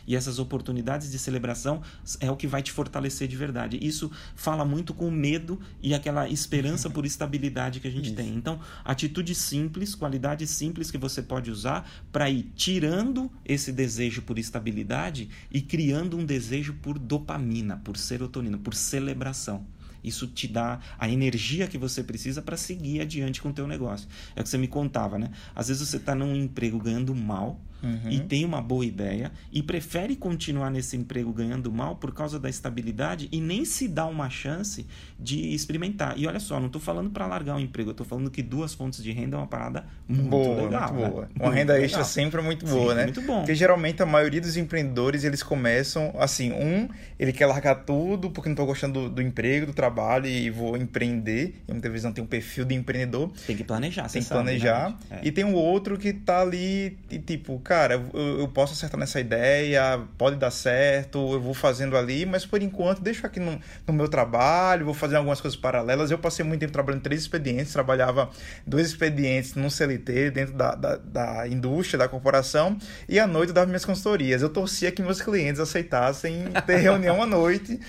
E 0.06 0.16
essas 0.16 0.38
oportunidades 0.38 1.10
de 1.10 1.18
celebração 1.18 1.82
é 2.20 2.30
o 2.30 2.36
que 2.36 2.46
vai 2.46 2.62
te 2.62 2.72
fortalecer 2.72 3.28
de 3.28 3.36
verdade. 3.36 3.78
Isso 3.80 4.10
fala 4.34 4.64
muito 4.64 4.94
com 4.94 5.08
o 5.08 5.12
medo 5.12 5.60
e 5.82 5.94
aquela 5.94 6.28
esperança 6.28 6.90
por 6.90 7.06
estabilidade 7.06 7.80
que 7.80 7.88
a 7.88 7.90
gente 7.90 8.06
Isso. 8.06 8.16
tem. 8.16 8.34
Então, 8.34 8.60
atitudes 8.84 9.38
simples, 9.38 9.94
qualidades 9.94 10.50
simples 10.50 10.90
que 10.90 10.98
você 10.98 11.22
pode 11.22 11.50
usar 11.50 11.88
para 12.12 12.28
ir 12.30 12.50
tirando 12.54 13.30
esse 13.44 13.72
desejo 13.72 14.22
por 14.22 14.38
estabilidade 14.38 15.28
e 15.50 15.60
criando 15.60 16.16
um 16.16 16.24
desejo 16.24 16.74
por 16.74 16.98
dopamina, 16.98 17.76
por 17.78 17.96
serotonina, 17.96 18.58
por 18.58 18.74
celebração. 18.74 19.66
Isso 20.04 20.26
te 20.26 20.46
dá 20.46 20.78
a 20.98 21.08
energia 21.08 21.66
que 21.66 21.78
você 21.78 22.04
precisa 22.04 22.42
para 22.42 22.58
seguir 22.58 23.00
adiante 23.00 23.40
com 23.40 23.48
o 23.48 23.52
teu 23.54 23.66
negócio. 23.66 24.06
É 24.36 24.40
o 24.40 24.44
que 24.44 24.50
você 24.50 24.58
me 24.58 24.68
contava, 24.68 25.18
né? 25.18 25.30
Às 25.56 25.68
vezes 25.68 25.88
você 25.88 25.96
está 25.96 26.14
num 26.14 26.36
emprego 26.36 26.78
ganhando 26.78 27.14
mal, 27.14 27.58
uhum. 27.84 28.10
e 28.10 28.20
tem 28.20 28.44
uma 28.44 28.62
boa 28.62 28.84
ideia 28.84 29.30
e 29.52 29.62
prefere 29.62 30.16
continuar 30.16 30.70
nesse 30.70 30.96
emprego 30.96 31.32
ganhando 31.32 31.70
mal 31.70 31.96
por 31.96 32.12
causa 32.12 32.38
da 32.38 32.48
estabilidade 32.48 33.28
e 33.30 33.40
nem 33.40 33.64
se 33.64 33.86
dá 33.86 34.06
uma 34.06 34.30
chance 34.30 34.86
de 35.18 35.54
experimentar. 35.54 36.18
E 36.18 36.26
olha 36.26 36.40
só, 36.40 36.58
não 36.58 36.66
estou 36.66 36.80
falando 36.80 37.10
para 37.10 37.26
largar 37.26 37.56
o 37.56 37.60
emprego, 37.60 37.90
eu 37.90 37.92
estou 37.92 38.06
falando 38.06 38.30
que 38.30 38.42
duas 38.42 38.74
fontes 38.74 39.02
de 39.02 39.12
renda 39.12 39.36
é 39.36 39.38
uma 39.38 39.46
parada 39.46 39.84
muito 40.08 40.28
boa, 40.28 40.62
legal. 40.62 40.92
Muito 40.92 41.04
né? 41.04 41.10
boa. 41.10 41.28
Uma 41.34 41.44
muito 41.44 41.58
renda 41.58 41.72
legal. 41.74 41.84
extra 41.84 42.04
sempre 42.04 42.40
é 42.40 42.44
muito 42.44 42.66
boa, 42.66 42.80
sempre 42.80 42.94
né? 42.94 43.04
Muito 43.04 43.22
bom. 43.22 43.38
Porque 43.38 43.54
geralmente 43.54 44.02
a 44.02 44.06
maioria 44.06 44.40
dos 44.40 44.56
empreendedores 44.56 45.24
eles 45.24 45.42
começam 45.42 46.14
assim: 46.18 46.52
um, 46.52 46.88
ele 47.18 47.32
quer 47.32 47.46
largar 47.46 47.74
tudo 47.84 48.30
porque 48.30 48.48
não 48.48 48.54
estou 48.54 48.66
gostando 48.66 49.02
do, 49.02 49.10
do, 49.10 49.22
emprego, 49.22 49.66
do 49.66 49.74
trabalho 49.74 50.26
e 50.26 50.50
vou 50.50 50.76
empreender. 50.76 51.62
E 51.68 51.72
muitas 51.72 51.90
vezes 51.90 52.04
não 52.04 52.12
tem 52.12 52.24
um 52.24 52.26
perfil 52.26 52.64
de 52.64 52.74
empreendedor. 52.74 53.30
Tem 53.46 53.56
que 53.56 53.64
planejar, 53.64 54.08
Tem 54.08 54.22
que 54.22 54.28
planejar. 54.28 54.90
Sabe, 54.90 54.96
né? 55.10 55.20
é. 55.22 55.28
E 55.28 55.32
tem 55.32 55.44
um 55.44 55.54
outro 55.54 55.98
que 55.98 56.08
está 56.08 56.40
ali 56.40 56.96
e 57.10 57.18
tipo, 57.18 57.58
cara 57.60 57.73
cara, 57.74 57.94
eu, 57.94 58.38
eu, 58.38 58.46
posso 58.46 58.72
acertar 58.72 58.98
nessa 59.00 59.18
ideia, 59.18 60.00
pode 60.16 60.36
dar 60.36 60.52
certo, 60.52 61.18
eu 61.32 61.40
vou 61.40 61.54
fazendo 61.54 61.96
ali, 61.96 62.24
mas 62.24 62.46
por 62.46 62.62
enquanto 62.62 63.02
deixo 63.02 63.26
aqui 63.26 63.40
no, 63.40 63.60
no 63.84 63.92
meu 63.92 64.06
trabalho, 64.06 64.84
vou 64.84 64.94
fazer 64.94 65.16
algumas 65.16 65.40
coisas 65.40 65.58
paralelas. 65.58 66.08
Eu 66.08 66.18
passei 66.18 66.44
muito 66.44 66.60
tempo 66.60 66.72
trabalhando 66.72 67.02
três 67.02 67.22
expedientes, 67.22 67.72
trabalhava 67.72 68.30
dois 68.64 68.86
expedientes 68.86 69.56
num 69.56 69.68
CLT 69.68 70.30
dentro 70.30 70.54
da, 70.54 70.76
da, 70.76 70.96
da 70.96 71.48
indústria, 71.48 71.98
da 71.98 72.06
corporação, 72.06 72.78
e 73.08 73.18
à 73.18 73.26
noite 73.26 73.48
eu 73.48 73.54
dava 73.54 73.66
minhas 73.66 73.84
consultorias. 73.84 74.40
Eu 74.40 74.50
torcia 74.50 74.92
que 74.92 75.02
meus 75.02 75.20
clientes 75.20 75.60
aceitassem 75.60 76.44
ter 76.64 76.76
reunião 76.76 77.20
à 77.20 77.26
noite 77.26 77.80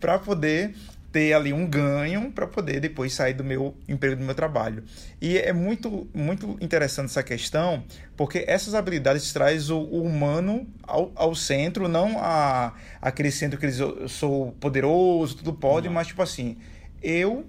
para 0.00 0.18
poder 0.18 0.74
ter 1.14 1.32
ali 1.32 1.52
um 1.52 1.64
ganho 1.64 2.32
para 2.32 2.44
poder 2.44 2.80
depois 2.80 3.14
sair 3.14 3.34
do 3.34 3.44
meu 3.44 3.72
emprego, 3.88 4.16
do 4.16 4.24
meu 4.24 4.34
trabalho. 4.34 4.82
E 5.20 5.38
é 5.38 5.52
muito, 5.52 6.08
muito 6.12 6.58
interessante 6.60 7.04
essa 7.04 7.22
questão, 7.22 7.84
porque 8.16 8.44
essas 8.48 8.74
habilidades 8.74 9.32
traz 9.32 9.70
o, 9.70 9.78
o 9.78 10.02
humano 10.02 10.66
ao, 10.82 11.12
ao, 11.14 11.32
centro, 11.32 11.86
não 11.86 12.18
a, 12.18 12.74
aquele 13.00 13.30
centro 13.30 13.60
que 13.60 13.64
eles, 13.64 13.78
eu 13.78 14.08
sou 14.08 14.50
poderoso, 14.58 15.36
tudo 15.36 15.52
pode, 15.52 15.88
mas 15.88 16.08
tipo 16.08 16.20
assim, 16.20 16.56
eu 17.00 17.46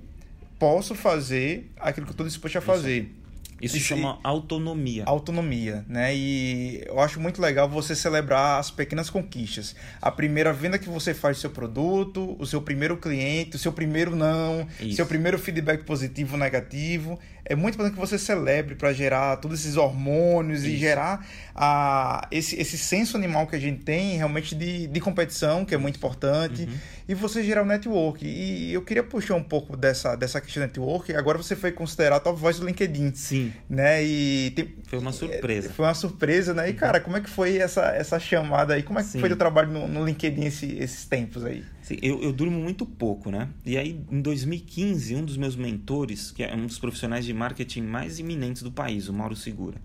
posso 0.60 0.94
fazer 0.94 1.72
aquilo 1.80 2.06
que 2.06 2.12
eu 2.12 2.14
estou 2.14 2.28
disposto 2.28 2.60
a 2.60 2.62
fazer. 2.62 3.00
Isso. 3.00 3.25
Isso 3.62 3.80
chama 3.80 4.20
autonomia. 4.24 5.04
Autonomia, 5.06 5.86
né? 5.88 6.16
E 6.16 6.84
eu 6.86 7.00
acho 7.00 7.20
muito 7.20 7.42
legal 7.42 7.70
você 7.70 7.96
celebrar 7.96 8.60
as 8.60 8.70
pequenas 8.70 9.10
conquistas. 9.10 9.76
A 10.02 10.12
primeira 10.12 10.52
venda 10.52 10.78
que 10.78 10.90
você 10.90 11.14
faz 11.14 11.38
do 11.38 11.42
seu 11.42 11.50
produto, 11.50 12.36
o 12.38 12.46
seu 12.46 12.62
primeiro 12.62 12.98
cliente, 12.98 13.56
o 13.56 13.60
seu 13.60 13.72
primeiro 13.72 14.16
não, 14.16 14.68
Isso. 14.80 14.98
seu 14.98 15.06
primeiro 15.06 15.40
feedback 15.40 15.84
positivo 15.84 16.34
ou 16.34 16.40
negativo. 16.40 17.20
É 17.46 17.56
muito 17.56 17.76
importante 17.76 17.94
que 17.94 18.00
você 18.00 18.18
celebre 18.18 18.74
para 18.74 18.92
gerar 18.92 19.38
todos 19.38 19.60
esses 19.60 19.78
hormônios 19.78 20.64
Isso. 20.64 20.72
e 20.72 20.78
gerar 20.78 21.26
a, 21.54 22.28
esse, 22.32 22.60
esse 22.60 22.76
senso 22.76 23.16
animal 23.16 23.46
que 23.46 23.56
a 23.56 23.60
gente 23.60 23.84
tem 23.84 24.18
realmente 24.18 24.56
de, 24.56 24.88
de 24.88 25.00
competição, 25.00 25.64
que 25.64 25.76
é 25.76 25.78
muito 25.78 25.98
importante, 25.98 26.64
uhum. 26.64 26.78
e 27.08 27.14
você 27.14 27.44
gerar 27.44 27.62
o 27.62 27.66
network. 27.66 28.26
E 28.26 28.74
eu 28.74 28.82
queria 28.82 29.04
puxar 29.04 29.36
um 29.36 29.44
pouco 29.44 29.78
dessa, 29.78 30.16
dessa 30.16 30.42
questão 30.42 30.64
do 30.64 30.68
network. 30.68 31.16
Agora 31.16 31.38
você 31.38 31.56
foi 31.56 31.72
considerado 31.72 32.28
a 32.28 32.32
voz 32.32 32.60
do 32.60 32.66
LinkedIn. 32.66 33.14
Sim. 33.14 33.54
Né? 33.70 34.04
E 34.04 34.52
tem... 34.56 34.76
Foi 34.88 34.98
uma 34.98 35.12
surpresa. 35.12 35.70
Foi 35.70 35.86
uma 35.86 35.94
surpresa, 35.94 36.54
né? 36.54 36.68
E, 36.68 36.72
uhum. 36.72 36.78
cara, 36.78 37.00
como 37.00 37.16
é 37.16 37.22
que 37.22 37.30
foi 37.30 37.58
essa, 37.58 37.90
essa 37.90 38.20
chamada 38.20 38.74
aí? 38.74 38.82
Como 38.82 38.98
é 38.98 39.04
que 39.04 39.10
Sim. 39.10 39.20
foi 39.20 39.32
o 39.32 39.36
trabalho 39.36 39.72
no, 39.72 39.88
no 39.88 40.04
LinkedIn 40.04 40.46
esse, 40.46 40.78
esses 40.80 41.06
tempos 41.06 41.46
aí? 41.46 41.64
Sim, 41.86 42.00
eu, 42.02 42.20
eu 42.24 42.34
durmo 42.34 42.60
muito 42.60 42.84
pouco, 42.84 43.30
né? 43.30 43.48
E 43.64 43.78
aí, 43.78 44.02
em 44.12 44.20
2015, 44.20 45.18
um 45.18 45.24
dos 45.24 45.38
meus 45.38 45.56
mentores, 45.56 46.32
que 46.32 46.42
é 46.42 46.52
um 46.56 46.66
dos 46.66 46.80
profissionais 46.80 47.24
de 47.24 47.32
marketing 47.32 47.84
mais 47.84 48.18
iminentes 48.18 48.64
do 48.64 48.72
país, 48.72 49.08
o 49.08 49.14
Mauro 49.14 49.36
Segura, 49.36 49.80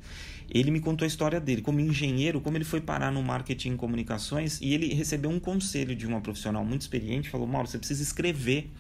ele 0.49 0.71
me 0.71 0.81
contou 0.81 1.05
a 1.05 1.07
história 1.07 1.39
dele, 1.39 1.61
como 1.61 1.79
engenheiro, 1.79 2.41
como 2.41 2.57
ele 2.57 2.65
foi 2.65 2.81
parar 2.81 3.13
no 3.13 3.23
marketing 3.23 3.75
e 3.75 3.77
comunicações, 3.77 4.59
e 4.63 4.73
ele 4.73 4.95
recebeu 4.95 5.29
um 5.29 5.39
conselho 5.39 5.95
de 5.95 6.07
uma 6.07 6.23
profissional 6.23 6.65
muito 6.65 6.81
experiente, 6.81 7.29
falou, 7.29 7.47
Mauro, 7.47 7.69
você 7.69 7.77
precisa 7.77 8.03
escrever 8.03 8.71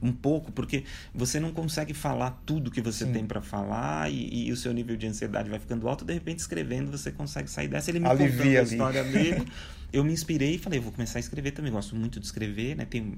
um 0.00 0.12
pouco, 0.12 0.52
porque 0.52 0.84
você 1.14 1.40
não 1.40 1.52
consegue 1.52 1.92
falar 1.92 2.42
tudo 2.46 2.70
que 2.70 2.80
você 2.80 3.04
Sim. 3.04 3.12
tem 3.12 3.26
para 3.26 3.40
falar 3.40 4.10
e, 4.10 4.48
e, 4.48 4.52
o 4.52 4.56
seu 4.56 4.72
nível 4.72 4.96
de 4.96 5.06
ansiedade 5.06 5.50
vai 5.50 5.58
ficando 5.58 5.88
alto, 5.88 6.04
de 6.04 6.12
repente 6.12 6.38
escrevendo 6.38 6.90
você 6.90 7.10
consegue 7.10 7.50
sair 7.50 7.68
dessa. 7.68 7.90
Ele 7.90 8.00
me 8.00 8.06
Alivia 8.06 8.28
contou 8.36 8.58
a 8.58 8.62
história 8.62 9.04
dele. 9.04 9.46
eu 9.92 10.04
me 10.04 10.12
inspirei 10.12 10.56
e 10.56 10.58
falei, 10.58 10.78
vou 10.78 10.92
começar 10.92 11.18
a 11.18 11.20
escrever 11.20 11.52
também. 11.52 11.72
Gosto 11.72 11.96
muito 11.96 12.20
de 12.20 12.26
escrever, 12.26 12.76
né? 12.76 12.84
Tenho, 12.84 13.16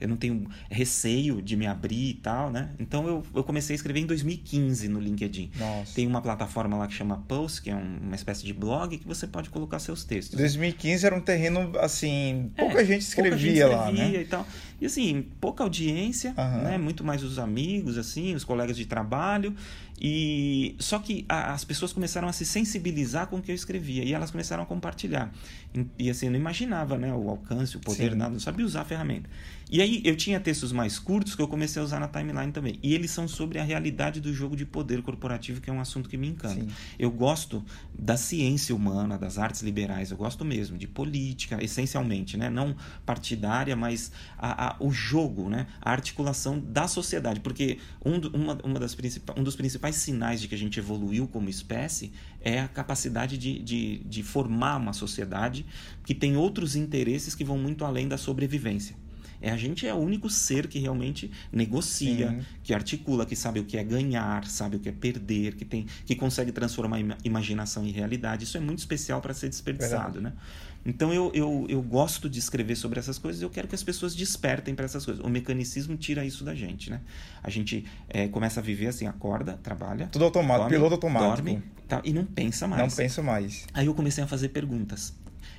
eu 0.00 0.08
não 0.08 0.16
tenho 0.16 0.48
receio 0.70 1.42
de 1.42 1.54
me 1.54 1.66
abrir 1.66 2.10
e 2.10 2.14
tal, 2.14 2.50
né? 2.50 2.70
Então 2.78 3.06
eu, 3.06 3.22
eu 3.34 3.44
comecei 3.44 3.74
a 3.74 3.76
escrever 3.76 4.00
em 4.00 4.06
2015 4.06 4.88
no 4.88 4.98
LinkedIn. 4.98 5.50
Nossa. 5.56 5.94
Tem 5.94 6.06
uma 6.06 6.22
plataforma 6.22 6.76
lá 6.78 6.86
que 6.86 6.94
chama 6.94 7.18
Post, 7.28 7.60
que 7.60 7.70
é 7.70 7.76
um, 7.76 7.98
uma 8.02 8.14
espécie 8.14 8.44
de 8.44 8.54
blog 8.54 8.96
que 8.96 9.06
você 9.06 9.26
pode 9.26 9.50
colocar 9.50 9.78
seus 9.78 10.02
textos. 10.02 10.38
2015 10.38 11.04
era 11.04 11.14
um 11.14 11.20
terreno 11.20 11.72
assim, 11.78 12.50
pouca 12.56 12.80
é, 12.80 12.84
gente 12.84 13.02
escrevia 13.02 13.30
pouca 13.30 13.38
gente 13.38 13.58
escrevia 13.58 13.68
lá, 13.68 13.92
né? 13.92 14.20
E 14.22 14.24
tal. 14.24 14.46
E 14.80 14.86
assim, 14.86 15.26
pouca 15.40 15.62
audiência, 15.62 16.34
uhum. 16.36 16.62
né? 16.62 16.78
Muito 16.78 17.04
mais 17.04 17.22
os 17.22 17.38
amigos, 17.38 17.98
assim, 17.98 18.34
os 18.34 18.44
colegas 18.44 18.76
de 18.76 18.86
trabalho. 18.86 19.54
E 20.00 20.74
só 20.78 20.98
que 20.98 21.26
a, 21.28 21.52
as 21.52 21.64
pessoas 21.64 21.92
começaram 21.92 22.26
a 22.26 22.32
se 22.32 22.46
sensibilizar 22.46 23.26
com 23.26 23.36
o 23.36 23.42
que 23.42 23.50
eu 23.50 23.54
escrevia 23.54 24.02
e 24.02 24.14
elas 24.14 24.30
começaram 24.30 24.62
a 24.62 24.66
compartilhar. 24.66 25.30
E, 25.74 25.86
e 26.06 26.10
assim, 26.10 26.26
eu 26.26 26.32
não 26.32 26.38
imaginava, 26.38 26.96
né, 26.96 27.12
o 27.12 27.28
alcance, 27.28 27.76
o 27.76 27.80
poder, 27.80 28.12
Sim. 28.12 28.16
nada, 28.16 28.30
não 28.30 28.40
sabia 28.40 28.64
usar 28.64 28.80
a 28.80 28.84
ferramenta. 28.84 29.28
E 29.70 29.80
aí 29.80 30.02
eu 30.04 30.16
tinha 30.16 30.40
textos 30.40 30.72
mais 30.72 30.98
curtos 30.98 31.36
que 31.36 31.42
eu 31.42 31.46
comecei 31.46 31.80
a 31.80 31.84
usar 31.84 32.00
na 32.00 32.08
timeline 32.08 32.50
também. 32.50 32.78
E 32.82 32.92
eles 32.92 33.10
são 33.12 33.28
sobre 33.28 33.58
a 33.58 33.62
realidade 33.62 34.20
do 34.20 34.34
jogo 34.34 34.56
de 34.56 34.66
poder 34.66 35.00
corporativo, 35.00 35.60
que 35.60 35.70
é 35.70 35.72
um 35.72 35.80
assunto 35.80 36.08
que 36.08 36.16
me 36.16 36.26
encanta. 36.28 36.60
Sim. 36.60 36.68
Eu 36.98 37.10
gosto 37.10 37.64
da 37.96 38.16
ciência 38.16 38.74
humana, 38.74 39.16
das 39.16 39.38
artes 39.38 39.62
liberais, 39.62 40.10
eu 40.10 40.16
gosto 40.16 40.44
mesmo 40.44 40.76
de 40.76 40.88
política, 40.88 41.62
essencialmente, 41.62 42.36
né? 42.36 42.50
Não 42.50 42.74
partidária, 43.06 43.76
mas 43.76 44.10
a, 44.36 44.70
a, 44.70 44.76
o 44.80 44.90
jogo, 44.90 45.48
né? 45.48 45.68
A 45.80 45.92
articulação 45.92 46.58
da 46.58 46.88
sociedade. 46.88 47.38
Porque 47.38 47.78
um, 48.04 48.16
uma, 48.36 48.58
uma 48.64 48.80
das 48.80 48.96
um 49.36 49.44
dos 49.44 49.54
principais 49.54 49.89
sinais 49.96 50.40
de 50.40 50.48
que 50.48 50.54
a 50.54 50.58
gente 50.58 50.78
evoluiu 50.78 51.26
como 51.28 51.48
espécie 51.48 52.12
é 52.40 52.60
a 52.60 52.68
capacidade 52.68 53.36
de, 53.36 53.58
de, 53.58 53.98
de 53.98 54.22
formar 54.22 54.76
uma 54.76 54.92
sociedade 54.92 55.66
que 56.04 56.14
tem 56.14 56.36
outros 56.36 56.76
interesses 56.76 57.34
que 57.34 57.44
vão 57.44 57.58
muito 57.58 57.84
além 57.84 58.08
da 58.08 58.16
sobrevivência. 58.16 58.96
É, 59.42 59.50
a 59.50 59.56
gente 59.56 59.86
é 59.86 59.94
o 59.94 59.96
único 59.96 60.28
ser 60.28 60.66
que 60.68 60.78
realmente 60.78 61.30
negocia, 61.50 62.30
Sim. 62.30 62.44
que 62.62 62.74
articula, 62.74 63.24
que 63.24 63.34
sabe 63.34 63.58
o 63.58 63.64
que 63.64 63.78
é 63.78 63.82
ganhar, 63.82 64.46
sabe 64.46 64.76
o 64.76 64.78
que 64.78 64.88
é 64.88 64.92
perder, 64.92 65.54
que 65.54 65.64
tem, 65.64 65.86
que 66.04 66.14
consegue 66.14 66.52
transformar 66.52 66.98
a 66.98 67.16
imaginação 67.24 67.86
em 67.86 67.90
realidade. 67.90 68.44
Isso 68.44 68.58
é 68.58 68.60
muito 68.60 68.80
especial 68.80 69.20
para 69.22 69.32
ser 69.32 69.48
desperdiçado, 69.48 70.20
né? 70.20 70.34
Então 70.84 71.12
eu, 71.12 71.30
eu, 71.34 71.66
eu 71.68 71.82
gosto 71.82 72.28
de 72.28 72.38
escrever 72.38 72.76
sobre 72.76 72.98
essas 72.98 73.18
coisas. 73.18 73.42
Eu 73.42 73.50
quero 73.50 73.68
que 73.68 73.74
as 73.74 73.82
pessoas 73.82 74.14
despertem 74.14 74.74
para 74.74 74.84
essas 74.84 75.04
coisas. 75.04 75.22
O 75.24 75.28
mecanicismo 75.28 75.96
tira 75.96 76.24
isso 76.24 76.44
da 76.44 76.54
gente, 76.54 76.90
né? 76.90 77.00
A 77.42 77.50
gente 77.50 77.84
é, 78.08 78.28
começa 78.28 78.60
a 78.60 78.62
viver 78.62 78.88
assim, 78.88 79.06
acorda, 79.06 79.58
trabalha, 79.62 80.06
tudo 80.06 80.24
automático, 80.24 80.70
dorme, 80.70 80.76
piloto 80.76 80.94
automático, 80.94 81.48
dorme, 81.48 81.62
tá, 81.86 82.00
e 82.04 82.12
não 82.12 82.24
pensa 82.24 82.66
mais. 82.66 82.82
Não 82.82 82.96
pensa 82.96 83.22
mais. 83.22 83.66
Aí 83.74 83.86
eu 83.86 83.94
comecei 83.94 84.24
a 84.24 84.26
fazer 84.26 84.48
perguntas. 84.48 85.12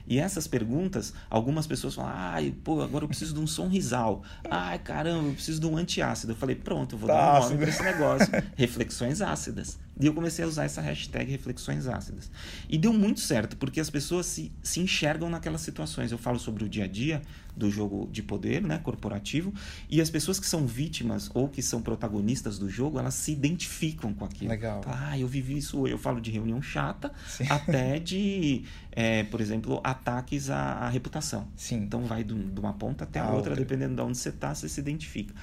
E 0.07 0.19
essas 0.19 0.47
perguntas, 0.47 1.13
algumas 1.29 1.67
pessoas 1.67 1.95
falam, 1.95 2.11
ai, 2.13 2.53
pô, 2.63 2.81
agora 2.81 3.03
eu 3.05 3.07
preciso 3.07 3.33
de 3.33 3.39
um 3.39 3.47
sonrisal. 3.47 4.23
Ai, 4.49 4.79
caramba, 4.79 5.27
eu 5.27 5.33
preciso 5.33 5.59
de 5.59 5.67
um 5.67 5.77
antiácido. 5.77 6.33
Eu 6.33 6.35
falei, 6.35 6.55
pronto, 6.55 6.95
eu 6.95 6.99
vou 6.99 7.07
tá 7.07 7.13
dar 7.13 7.39
um 7.39 7.43
nome 7.43 7.57
para 7.57 7.69
esse 7.69 7.83
negócio. 7.83 8.27
Reflexões 8.55 9.21
ácidas. 9.21 9.79
E 10.01 10.05
eu 10.07 10.13
comecei 10.13 10.43
a 10.43 10.47
usar 10.47 10.65
essa 10.65 10.81
hashtag 10.81 11.31
reflexões 11.31 11.87
ácidas. 11.87 12.31
E 12.67 12.77
deu 12.77 12.91
muito 12.91 13.19
certo, 13.19 13.55
porque 13.55 13.79
as 13.79 13.89
pessoas 13.89 14.25
se, 14.25 14.51
se 14.63 14.79
enxergam 14.79 15.29
naquelas 15.29 15.61
situações. 15.61 16.11
Eu 16.11 16.17
falo 16.17 16.39
sobre 16.39 16.63
o 16.63 16.69
dia 16.69 16.85
a 16.85 16.87
dia 16.87 17.21
do 17.55 17.69
jogo 17.69 18.09
de 18.11 18.23
poder, 18.23 18.61
né, 18.61 18.79
corporativo, 18.79 19.53
e 19.89 20.01
as 20.01 20.09
pessoas 20.09 20.39
que 20.39 20.45
são 20.47 20.65
vítimas 20.65 21.29
ou 21.33 21.47
que 21.47 21.61
são 21.61 21.81
protagonistas 21.81 22.57
do 22.57 22.69
jogo, 22.69 22.97
elas 22.97 23.13
se 23.13 23.31
identificam 23.31 24.13
com 24.13 24.25
aquilo. 24.25 24.49
Legal. 24.49 24.81
Ah, 24.87 25.19
eu 25.19 25.27
vivi 25.27 25.57
isso, 25.57 25.85
eu 25.87 25.97
falo 25.97 26.19
de 26.19 26.31
reunião 26.31 26.61
chata, 26.61 27.11
Sim. 27.27 27.45
até 27.49 27.99
de, 27.99 28.63
é, 28.91 29.23
por 29.25 29.41
exemplo, 29.41 29.79
ataques 29.83 30.49
à, 30.49 30.55
à 30.55 30.89
reputação. 30.89 31.47
Sim. 31.55 31.83
Então 31.83 32.05
vai 32.05 32.23
de 32.23 32.33
uma 32.33 32.73
ponta 32.73 33.03
até 33.03 33.19
a, 33.19 33.23
a 33.23 33.31
outra, 33.33 33.51
outra, 33.51 33.55
dependendo 33.55 33.95
de 33.95 34.01
onde 34.01 34.17
você 34.17 34.29
está, 34.29 34.55
você 34.55 34.67
se 34.67 34.79
identifica. 34.79 35.33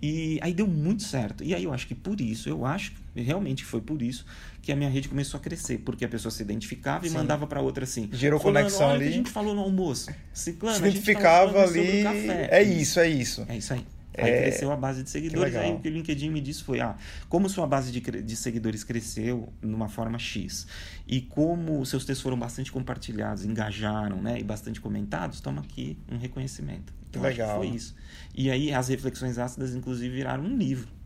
E 0.00 0.38
aí 0.42 0.54
deu 0.54 0.66
muito 0.66 1.02
certo. 1.02 1.42
E 1.42 1.54
aí 1.54 1.64
eu 1.64 1.72
acho 1.72 1.86
que 1.86 1.94
por 1.94 2.20
isso, 2.20 2.48
eu 2.48 2.64
acho 2.64 2.92
realmente 3.22 3.64
foi 3.64 3.80
por 3.80 4.00
isso 4.02 4.24
que 4.62 4.72
a 4.72 4.76
minha 4.76 4.90
rede 4.90 5.08
começou 5.08 5.38
a 5.38 5.40
crescer, 5.40 5.78
porque 5.78 6.04
a 6.04 6.08
pessoa 6.08 6.30
se 6.30 6.42
identificava 6.42 7.06
e 7.06 7.08
Sim. 7.08 7.16
mandava 7.16 7.46
para 7.46 7.60
outra 7.60 7.84
assim. 7.84 8.08
Gerou 8.12 8.38
conexão 8.38 8.90
ali. 8.90 9.08
a 9.08 9.10
gente 9.10 9.30
falou 9.30 9.54
no 9.54 9.62
almoço. 9.62 10.10
Ciclano, 10.32 10.76
se 10.76 10.82
identificava 10.82 11.62
ali. 11.62 12.04
É 12.50 12.62
isso, 12.62 13.00
é 13.00 13.08
isso. 13.08 13.46
É 13.48 13.56
isso 13.56 13.72
aí. 13.72 13.84
Aí 14.18 14.30
é... 14.30 14.42
cresceu 14.42 14.70
a 14.72 14.76
base 14.76 15.02
de 15.02 15.10
seguidores. 15.10 15.54
Aí 15.54 15.72
o 15.72 15.78
que 15.78 15.88
o 15.88 15.92
LinkedIn 15.92 16.30
me 16.30 16.40
disse 16.40 16.62
foi: 16.62 16.80
ah, 16.80 16.96
como 17.28 17.48
sua 17.48 17.66
base 17.66 17.92
de, 17.92 18.00
de 18.00 18.36
seguidores 18.36 18.84
cresceu 18.84 19.52
numa 19.62 19.88
forma 19.88 20.18
X 20.18 20.66
e 21.06 21.20
como 21.20 21.84
seus 21.86 22.04
textos 22.04 22.22
foram 22.22 22.38
bastante 22.38 22.70
compartilhados, 22.72 23.44
engajaram, 23.44 24.20
né, 24.20 24.38
e 24.38 24.44
bastante 24.44 24.80
comentados, 24.80 25.40
toma 25.40 25.60
aqui 25.60 25.98
um 26.10 26.18
reconhecimento. 26.18 26.92
Então, 27.08 27.22
que 27.22 27.28
legal. 27.28 27.56
foi 27.56 27.68
isso. 27.68 27.94
E 28.34 28.50
aí 28.50 28.72
as 28.72 28.88
reflexões 28.88 29.38
ácidas, 29.38 29.74
inclusive, 29.74 30.14
viraram 30.14 30.44
um 30.44 30.56
livro 30.56 30.97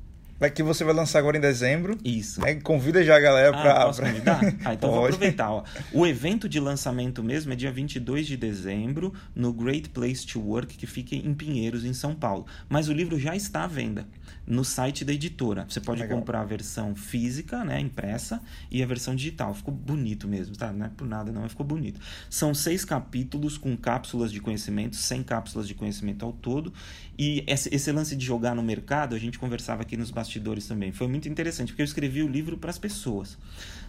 que 0.50 0.62
você 0.62 0.84
vai 0.84 0.94
lançar 0.94 1.18
agora 1.18 1.36
em 1.36 1.40
dezembro. 1.40 1.98
Isso. 2.04 2.40
Né? 2.40 2.56
Convida 2.56 3.04
já 3.04 3.16
a 3.16 3.20
galera 3.20 3.56
ah, 3.56 3.62
para. 3.62 3.86
Posso 3.86 4.02
convidar? 4.02 4.40
Ah, 4.64 4.74
então 4.74 4.90
Pode. 4.90 5.00
vou 5.00 5.06
aproveitar. 5.06 5.50
Ó. 5.50 5.64
O 5.92 6.06
evento 6.06 6.48
de 6.48 6.60
lançamento 6.60 7.22
mesmo 7.22 7.52
é 7.52 7.56
dia 7.56 7.72
22 7.72 8.26
de 8.26 8.36
dezembro, 8.36 9.12
no 9.34 9.52
Great 9.52 9.88
Place 9.90 10.26
to 10.26 10.40
Work, 10.40 10.76
que 10.76 10.86
fica 10.86 11.14
em 11.14 11.34
Pinheiros, 11.34 11.84
em 11.84 11.92
São 11.92 12.14
Paulo. 12.14 12.46
Mas 12.68 12.88
o 12.88 12.92
livro 12.92 13.18
já 13.18 13.34
está 13.34 13.64
à 13.64 13.66
venda 13.66 14.06
no 14.46 14.64
site 14.64 15.04
da 15.04 15.12
editora. 15.12 15.64
Você 15.68 15.80
pode 15.80 16.02
Legal. 16.02 16.18
comprar 16.18 16.40
a 16.40 16.44
versão 16.44 16.94
física, 16.94 17.64
né, 17.64 17.80
impressa, 17.80 18.42
e 18.70 18.82
a 18.82 18.86
versão 18.86 19.14
digital. 19.14 19.54
Ficou 19.54 19.72
bonito 19.72 20.26
mesmo, 20.26 20.56
tá? 20.56 20.72
Não 20.72 20.86
é 20.86 20.88
por 20.88 21.06
nada, 21.06 21.30
não, 21.30 21.42
mas 21.42 21.52
ficou 21.52 21.66
bonito. 21.66 22.00
São 22.28 22.54
seis 22.54 22.84
capítulos 22.84 23.56
com 23.56 23.76
cápsulas 23.76 24.32
de 24.32 24.40
conhecimento, 24.40 24.96
100 24.96 25.22
cápsulas 25.22 25.68
de 25.68 25.74
conhecimento 25.74 26.24
ao 26.24 26.32
todo. 26.32 26.72
E 27.18 27.44
esse, 27.46 27.72
esse 27.74 27.92
lance 27.92 28.16
de 28.16 28.24
jogar 28.24 28.54
no 28.54 28.62
mercado, 28.62 29.14
a 29.14 29.18
gente 29.18 29.38
conversava 29.38 29.82
aqui 29.82 29.96
nos 29.96 30.10
bastidores 30.10 30.66
também. 30.66 30.92
Foi 30.92 31.06
muito 31.06 31.28
interessante, 31.28 31.68
porque 31.68 31.82
eu 31.82 31.86
escrevi 31.86 32.22
o 32.22 32.28
livro 32.28 32.56
para 32.56 32.70
as 32.70 32.78
pessoas. 32.78 33.38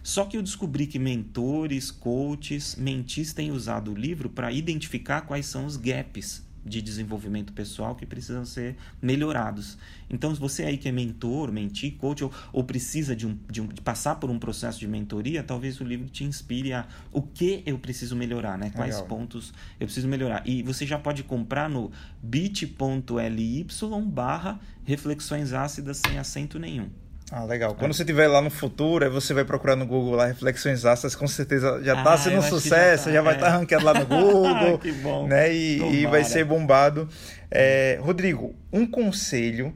Só 0.04 0.26
que 0.26 0.38
eu 0.38 0.42
descobri 0.42 0.86
que 0.86 1.00
mentores, 1.00 1.90
coaches, 1.90 2.76
mentis 2.76 3.34
têm 3.34 3.52
usado 3.52 3.92
o 3.92 3.96
livro 3.96 4.30
para 4.30 4.52
identificar 4.52 5.22
quais 5.22 5.46
são 5.46 5.66
os 5.66 5.78
gaps 5.78 6.44
de 6.66 6.82
desenvolvimento 6.82 7.54
pessoal 7.54 7.96
que 7.96 8.06
precisam 8.06 8.46
ser 8.46 8.76
melhorados. 9.02 9.78
Então, 10.10 10.34
se 10.34 10.40
você 10.40 10.64
aí 10.64 10.78
que 10.78 10.88
é 10.88 10.92
mentor, 10.92 11.52
mentir, 11.52 11.96
coach, 11.98 12.24
ou, 12.24 12.32
ou 12.52 12.64
precisa 12.64 13.16
de, 13.16 13.28
um, 13.28 13.38
de, 13.50 13.62
um, 13.62 13.68
de, 13.68 13.82
passar 13.82 14.16
por 14.16 14.30
um 14.30 14.40
processo 14.40 14.80
de 14.80 14.88
mentoria, 14.88 15.44
talvez 15.44 15.80
o 15.82 15.84
livro 15.84 16.08
te 16.10 16.24
inspire 16.24 16.74
a 16.74 16.88
o 17.12 17.22
que 17.22 17.64
eu 17.66 17.78
preciso 17.78 18.16
melhorar, 18.16 18.58
né? 18.58 18.72
Quais 18.76 18.96
Legal. 18.96 19.08
pontos 19.08 19.54
eu 19.80 19.88
preciso 19.88 20.08
melhorar. 20.08 20.44
E 20.46 20.64
você 20.64 20.86
já 20.86 20.98
pode 20.98 21.24
comprar 21.24 21.70
no 21.70 21.92
bit.ly 22.22 23.68
barra 24.06 24.60
reflexões 24.86 25.54
ácidas 25.54 25.98
sem 25.98 26.18
acento 26.18 26.60
nenhum. 26.60 26.90
Ah, 27.36 27.46
legal. 27.46 27.74
Quando 27.74 27.90
é. 27.90 27.94
você 27.96 28.04
estiver 28.04 28.28
lá 28.28 28.40
no 28.44 28.52
futuro, 28.52 29.04
aí 29.04 29.10
você 29.10 29.34
vai 29.34 29.44
procurar 29.44 29.76
no 29.76 29.88
Google 29.88 30.14
lá 30.14 30.28
Reflexões 30.28 30.86
Ácidas, 30.86 31.16
com 31.16 31.28
certeza 31.28 31.82
já 31.84 31.98
está 31.98 32.14
ah, 32.14 32.18
sendo 32.18 32.38
um 32.38 32.42
sucesso, 32.44 33.06
já, 33.06 33.10
tá, 33.10 33.12
já, 33.12 33.22
vai 33.24 33.34
estar 33.34 33.48
é. 33.48 33.50
tá 33.50 33.58
ranqueado 33.58 33.86
lá 33.86 33.94
no 33.96 34.06
Google. 34.06 34.78
que 34.78 34.92
bom. 34.92 35.28
Né? 35.28 35.52
E, 35.52 36.02
e, 36.02 36.06
vai 36.06 36.24
ser 36.24 36.46
bombado. 36.46 37.10
É, 37.50 37.98
Rodrigo, 38.00 38.56
um 38.72 38.86
conselho 38.86 39.74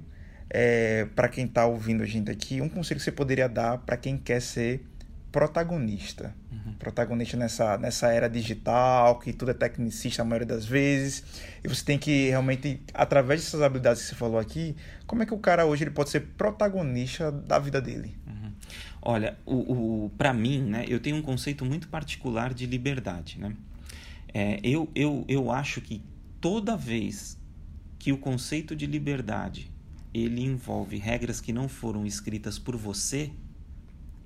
é, 0.52 1.08
para 1.16 1.28
quem 1.28 1.46
está 1.46 1.66
ouvindo 1.66 2.04
a 2.04 2.06
gente 2.06 2.30
aqui, 2.30 2.62
um 2.62 2.70
conselho 2.70 3.00
que 3.00 3.04
você 3.04 3.12
poderia 3.12 3.50
dar 3.50 3.80
para 3.80 3.98
quem 3.98 4.18
quer 4.18 4.40
ser 4.40 4.86
protagonista. 5.32 6.36
Uhum. 6.52 6.74
Protagonista 6.74 7.38
nessa, 7.38 7.78
nessa 7.78 8.12
era 8.12 8.30
digital, 8.30 9.20
que 9.20 9.34
tudo 9.34 9.52
é 9.52 9.54
tecnicista 9.54 10.22
a 10.22 10.26
maioria 10.26 10.48
das 10.48 10.66
vezes. 10.66 11.24
E 11.64 11.68
você 11.68 11.84
tem 11.84 11.98
que 11.98 12.30
realmente, 12.30 12.82
através 12.94 13.44
dessas 13.44 13.62
habilidades 13.62 14.04
que 14.04 14.10
você 14.10 14.16
falou 14.16 14.40
aqui, 14.40 14.76
como 15.06 15.24
é 15.24 15.26
que 15.26 15.34
o 15.34 15.40
cara 15.40 15.66
hoje 15.66 15.84
ele 15.84 15.92
pode 15.92 16.10
ser 16.10 16.22
protagonista 16.38 17.32
da 17.32 17.60
vida 17.60 17.82
dele? 17.82 18.18
Uhum. 18.26 18.52
Olha, 19.02 19.38
o, 19.46 20.06
o, 20.06 20.10
para 20.18 20.34
mim, 20.34 20.62
né, 20.62 20.86
eu 20.88 21.00
tenho 21.00 21.16
um 21.16 21.22
conceito 21.22 21.66
muito 21.66 21.88
particular 21.88 22.54
de 22.54 22.66
liberdade. 22.66 23.40
Né? 23.40 23.54
É, 24.34 24.60
eu, 24.64 24.90
eu, 24.96 25.26
eu 25.28 25.52
acho 25.52 25.82
que 25.82 26.04
toda 26.40 26.76
vez 26.76 27.38
que 28.00 28.12
o 28.12 28.18
conceito 28.18 28.76
de 28.76 28.86
liberdade 28.86 29.72
ele 30.14 30.42
envolve 30.42 30.98
regras 30.98 31.42
que 31.42 31.54
não 31.54 31.68
foram 31.68 32.06
escritas 32.06 32.58
por 32.58 32.76
você, 32.76 33.32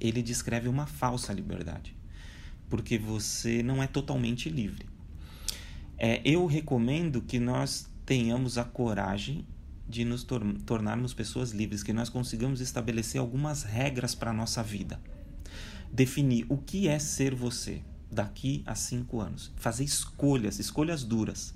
ele 0.01 0.23
descreve 0.23 0.67
uma 0.67 0.87
falsa 0.87 1.31
liberdade, 1.31 1.95
porque 2.67 2.97
você 2.97 3.61
não 3.61 3.81
é 3.81 3.87
totalmente 3.87 4.49
livre. 4.49 4.89
É, 5.97 6.19
eu 6.25 6.47
recomendo 6.47 7.21
que 7.21 7.39
nós 7.39 7.87
tenhamos 8.05 8.57
a 8.57 8.63
coragem 8.63 9.45
de 9.87 10.03
nos 10.03 10.23
tor 10.23 10.41
tornarmos 10.65 11.13
pessoas 11.13 11.51
livres, 11.51 11.83
que 11.83 11.93
nós 11.93 12.09
consigamos 12.09 12.59
estabelecer 12.59 13.21
algumas 13.21 13.61
regras 13.61 14.15
para 14.15 14.31
a 14.31 14.33
nossa 14.33 14.63
vida. 14.63 14.99
Definir 15.93 16.45
o 16.49 16.57
que 16.57 16.87
é 16.87 16.97
ser 16.97 17.35
você 17.35 17.83
daqui 18.09 18.63
a 18.65 18.73
cinco 18.73 19.19
anos. 19.19 19.51
Fazer 19.57 19.83
escolhas, 19.83 20.57
escolhas 20.57 21.03
duras. 21.03 21.53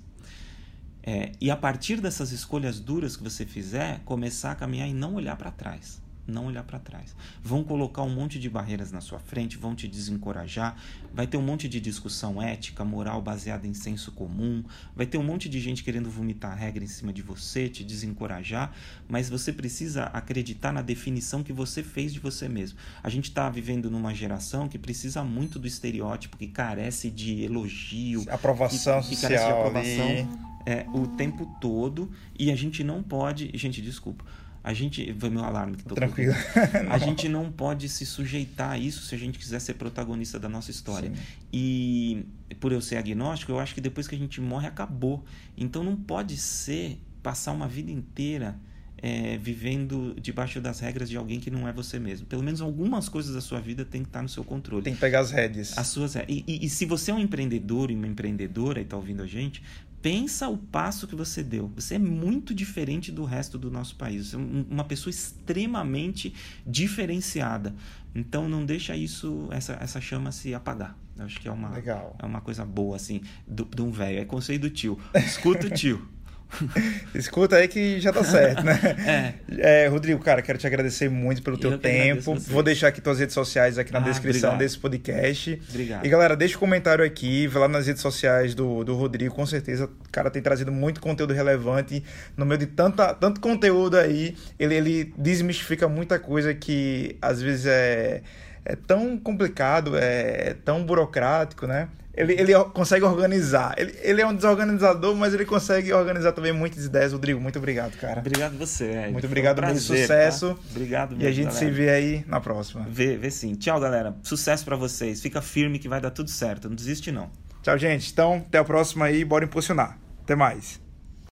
É, 1.02 1.32
e 1.40 1.50
a 1.50 1.56
partir 1.56 2.00
dessas 2.00 2.30
escolhas 2.30 2.78
duras 2.78 3.16
que 3.16 3.24
você 3.24 3.44
fizer, 3.46 4.00
começar 4.04 4.52
a 4.52 4.54
caminhar 4.54 4.88
e 4.88 4.94
não 4.94 5.14
olhar 5.14 5.36
para 5.36 5.50
trás 5.50 6.05
não 6.26 6.46
olhar 6.46 6.64
para 6.64 6.78
trás. 6.78 7.14
Vão 7.42 7.62
colocar 7.62 8.02
um 8.02 8.14
monte 8.14 8.38
de 8.38 8.48
barreiras 8.48 8.90
na 8.90 9.00
sua 9.00 9.18
frente, 9.18 9.56
vão 9.56 9.74
te 9.74 9.86
desencorajar, 9.86 10.76
vai 11.14 11.26
ter 11.26 11.36
um 11.36 11.42
monte 11.42 11.68
de 11.68 11.80
discussão 11.80 12.42
ética, 12.42 12.84
moral 12.84 13.22
baseada 13.22 13.66
em 13.66 13.74
senso 13.74 14.12
comum, 14.12 14.64
vai 14.94 15.06
ter 15.06 15.18
um 15.18 15.22
monte 15.22 15.48
de 15.48 15.60
gente 15.60 15.84
querendo 15.84 16.10
vomitar 16.10 16.56
regra 16.56 16.82
em 16.82 16.88
cima 16.88 17.12
de 17.12 17.22
você, 17.22 17.68
te 17.68 17.84
desencorajar, 17.84 18.74
mas 19.08 19.28
você 19.28 19.52
precisa 19.52 20.04
acreditar 20.04 20.72
na 20.72 20.82
definição 20.82 21.42
que 21.42 21.52
você 21.52 21.82
fez 21.82 22.12
de 22.12 22.20
você 22.20 22.48
mesmo. 22.48 22.78
A 23.02 23.08
gente 23.08 23.28
está 23.28 23.48
vivendo 23.48 23.90
numa 23.90 24.14
geração 24.14 24.68
que 24.68 24.78
precisa 24.78 25.22
muito 25.22 25.58
do 25.58 25.66
estereótipo, 25.66 26.36
que 26.36 26.48
carece 26.48 27.10
de 27.10 27.42
elogio, 27.42 28.24
aprovação 28.28 29.00
que, 29.02 29.10
que 29.10 29.16
social, 29.16 29.30
carece 29.30 29.46
de 29.46 29.52
aprovação 29.52 30.56
é, 30.66 30.84
o 30.92 31.06
tempo 31.06 31.46
todo, 31.60 32.10
e 32.36 32.50
a 32.50 32.56
gente 32.56 32.82
não 32.82 33.00
pode, 33.00 33.50
gente, 33.54 33.80
desculpa 33.80 34.24
a 34.66 34.72
gente. 34.72 35.14
Foi 35.16 35.30
meu 35.30 35.44
alarme 35.44 35.76
que 35.76 35.84
tocou. 35.84 35.94
Tranquilo. 35.94 36.34
a 36.90 36.98
gente 36.98 37.28
não 37.28 37.52
pode 37.52 37.88
se 37.88 38.04
sujeitar 38.04 38.72
a 38.72 38.78
isso 38.78 39.02
se 39.02 39.14
a 39.14 39.18
gente 39.18 39.38
quiser 39.38 39.60
ser 39.60 39.74
protagonista 39.74 40.40
da 40.40 40.48
nossa 40.48 40.72
história. 40.72 41.08
Sim. 41.08 41.22
E 41.52 42.26
por 42.58 42.72
eu 42.72 42.80
ser 42.80 42.96
agnóstico, 42.96 43.52
eu 43.52 43.60
acho 43.60 43.72
que 43.72 43.80
depois 43.80 44.08
que 44.08 44.16
a 44.16 44.18
gente 44.18 44.40
morre, 44.40 44.66
acabou. 44.66 45.24
Então 45.56 45.84
não 45.84 45.94
pode 45.94 46.36
ser 46.36 46.98
passar 47.22 47.52
uma 47.52 47.68
vida 47.68 47.92
inteira. 47.92 48.58
É, 48.98 49.36
vivendo 49.36 50.16
debaixo 50.18 50.58
das 50.58 50.80
regras 50.80 51.10
de 51.10 51.18
alguém 51.18 51.38
que 51.38 51.50
não 51.50 51.68
é 51.68 51.72
você 51.72 51.98
mesmo. 51.98 52.26
Pelo 52.26 52.42
menos 52.42 52.62
algumas 52.62 53.10
coisas 53.10 53.34
da 53.34 53.42
sua 53.42 53.60
vida 53.60 53.84
tem 53.84 54.00
que 54.02 54.08
estar 54.08 54.22
no 54.22 54.28
seu 54.28 54.42
controle. 54.42 54.82
Tem 54.82 54.94
que 54.94 54.98
pegar 54.98 55.20
as 55.20 55.30
rédeas. 55.30 55.76
As 55.76 55.88
suas 55.88 56.16
e, 56.16 56.22
e, 56.28 56.64
e 56.64 56.68
se 56.70 56.86
você 56.86 57.10
é 57.10 57.14
um 57.14 57.18
empreendedor 57.18 57.90
e 57.90 57.94
uma 57.94 58.06
empreendedora 58.06 58.80
e 58.80 58.84
está 58.84 58.96
ouvindo 58.96 59.22
a 59.22 59.26
gente, 59.26 59.62
pensa 60.02 60.48
o 60.48 60.56
passo 60.56 61.06
que 61.06 61.14
você 61.14 61.42
deu. 61.42 61.70
Você 61.74 61.94
é 61.96 61.98
muito 61.98 62.54
diferente 62.54 63.10
do 63.10 63.24
resto 63.24 63.58
do 63.58 63.70
nosso 63.70 63.96
país. 63.96 64.28
Você 64.28 64.36
é 64.36 64.38
uma 64.38 64.84
pessoa 64.84 65.10
extremamente 65.10 66.34
diferenciada. 66.66 67.74
Então 68.14 68.48
não 68.48 68.64
deixa 68.64 68.96
isso, 68.96 69.48
essa, 69.50 69.74
essa 69.80 70.00
chama 70.00 70.32
se 70.32 70.54
apagar. 70.54 70.96
Eu 71.18 71.24
acho 71.24 71.40
que 71.40 71.48
é 71.48 71.52
uma, 71.52 71.70
Legal. 71.70 72.16
é 72.18 72.26
uma 72.26 72.40
coisa 72.40 72.64
boa, 72.64 72.96
assim, 72.96 73.20
de 73.46 73.82
um 73.82 73.90
velho. 73.90 74.18
É 74.18 74.24
conselho 74.24 74.60
do 74.60 74.70
tio. 74.70 74.98
Escuta 75.14 75.66
o 75.66 75.70
tio. 75.70 76.06
Escuta 77.14 77.56
aí 77.56 77.68
que 77.68 78.00
já 78.00 78.12
tá 78.12 78.24
certo, 78.24 78.62
né? 78.62 79.34
é. 79.58 79.84
é. 79.84 79.88
Rodrigo, 79.88 80.22
cara, 80.22 80.40
quero 80.42 80.58
te 80.58 80.66
agradecer 80.66 81.08
muito 81.08 81.42
pelo 81.42 81.58
teu 81.58 81.78
tempo. 81.78 82.34
Vou 82.34 82.62
deixar 82.62 82.88
aqui 82.88 83.00
tuas 83.00 83.18
redes 83.18 83.34
sociais 83.34 83.78
aqui 83.78 83.92
na 83.92 83.98
ah, 83.98 84.02
descrição 84.02 84.50
obrigado. 84.50 84.58
desse 84.58 84.78
podcast. 84.78 85.60
Obrigado. 85.68 86.06
E 86.06 86.08
galera, 86.08 86.36
deixa 86.36 86.56
um 86.56 86.60
comentário 86.60 87.04
aqui, 87.04 87.46
vai 87.46 87.62
lá 87.62 87.68
nas 87.68 87.86
redes 87.86 88.02
sociais 88.02 88.54
do, 88.54 88.84
do 88.84 88.94
Rodrigo, 88.94 89.34
com 89.34 89.46
certeza. 89.46 89.86
O 89.86 90.10
cara 90.10 90.30
tem 90.30 90.40
trazido 90.40 90.72
muito 90.72 91.00
conteúdo 91.00 91.32
relevante. 91.32 92.02
No 92.36 92.46
meio 92.46 92.58
de 92.58 92.66
tanta, 92.66 93.12
tanto 93.14 93.40
conteúdo 93.40 93.96
aí, 93.96 94.36
ele, 94.58 94.74
ele 94.74 95.14
desmistifica 95.16 95.88
muita 95.88 96.18
coisa 96.18 96.54
que 96.54 97.16
às 97.20 97.42
vezes 97.42 97.66
é, 97.66 98.22
é 98.64 98.76
tão 98.76 99.18
complicado, 99.18 99.96
é 99.96 100.54
tão 100.64 100.84
burocrático, 100.84 101.66
né? 101.66 101.88
Ele, 102.16 102.32
ele 102.32 102.54
consegue 102.72 103.04
organizar. 103.04 103.74
Ele, 103.76 103.94
ele 104.00 104.22
é 104.22 104.26
um 104.26 104.34
desorganizador, 104.34 105.14
mas 105.14 105.34
ele 105.34 105.44
consegue 105.44 105.92
organizar 105.92 106.32
também 106.32 106.52
muitas 106.52 106.84
ideias. 106.86 107.12
Rodrigo, 107.12 107.40
muito 107.40 107.58
obrigado, 107.58 107.96
cara. 107.98 108.20
Obrigado 108.20 108.56
você, 108.56 108.84
Ed. 108.84 109.12
Muito 109.12 109.26
obrigado, 109.26 109.58
um 109.58 109.62
prazer, 109.62 109.80
sucesso. 109.80 110.54
Tá? 110.54 110.60
Obrigado 110.70 111.10
mesmo, 111.10 111.24
E 111.24 111.26
a 111.26 111.32
gente 111.32 111.48
galera. 111.48 111.66
se 111.66 111.70
vê 111.70 111.90
aí 111.90 112.24
na 112.26 112.40
próxima. 112.40 112.86
Vê, 112.88 113.16
vê 113.16 113.30
sim. 113.30 113.54
Tchau, 113.54 113.78
galera. 113.78 114.16
Sucesso 114.22 114.64
para 114.64 114.76
vocês. 114.76 115.20
Fica 115.20 115.42
firme 115.42 115.78
que 115.78 115.88
vai 115.88 116.00
dar 116.00 116.10
tudo 116.10 116.30
certo. 116.30 116.68
Não 116.68 116.76
desiste, 116.76 117.12
não. 117.12 117.30
Tchau, 117.62 117.76
gente. 117.76 118.10
Então, 118.10 118.44
até 118.46 118.58
a 118.58 118.64
próxima 118.64 119.06
aí. 119.06 119.24
Bora 119.24 119.44
impulsionar. 119.44 119.98
Até 120.22 120.34
mais. 120.34 120.85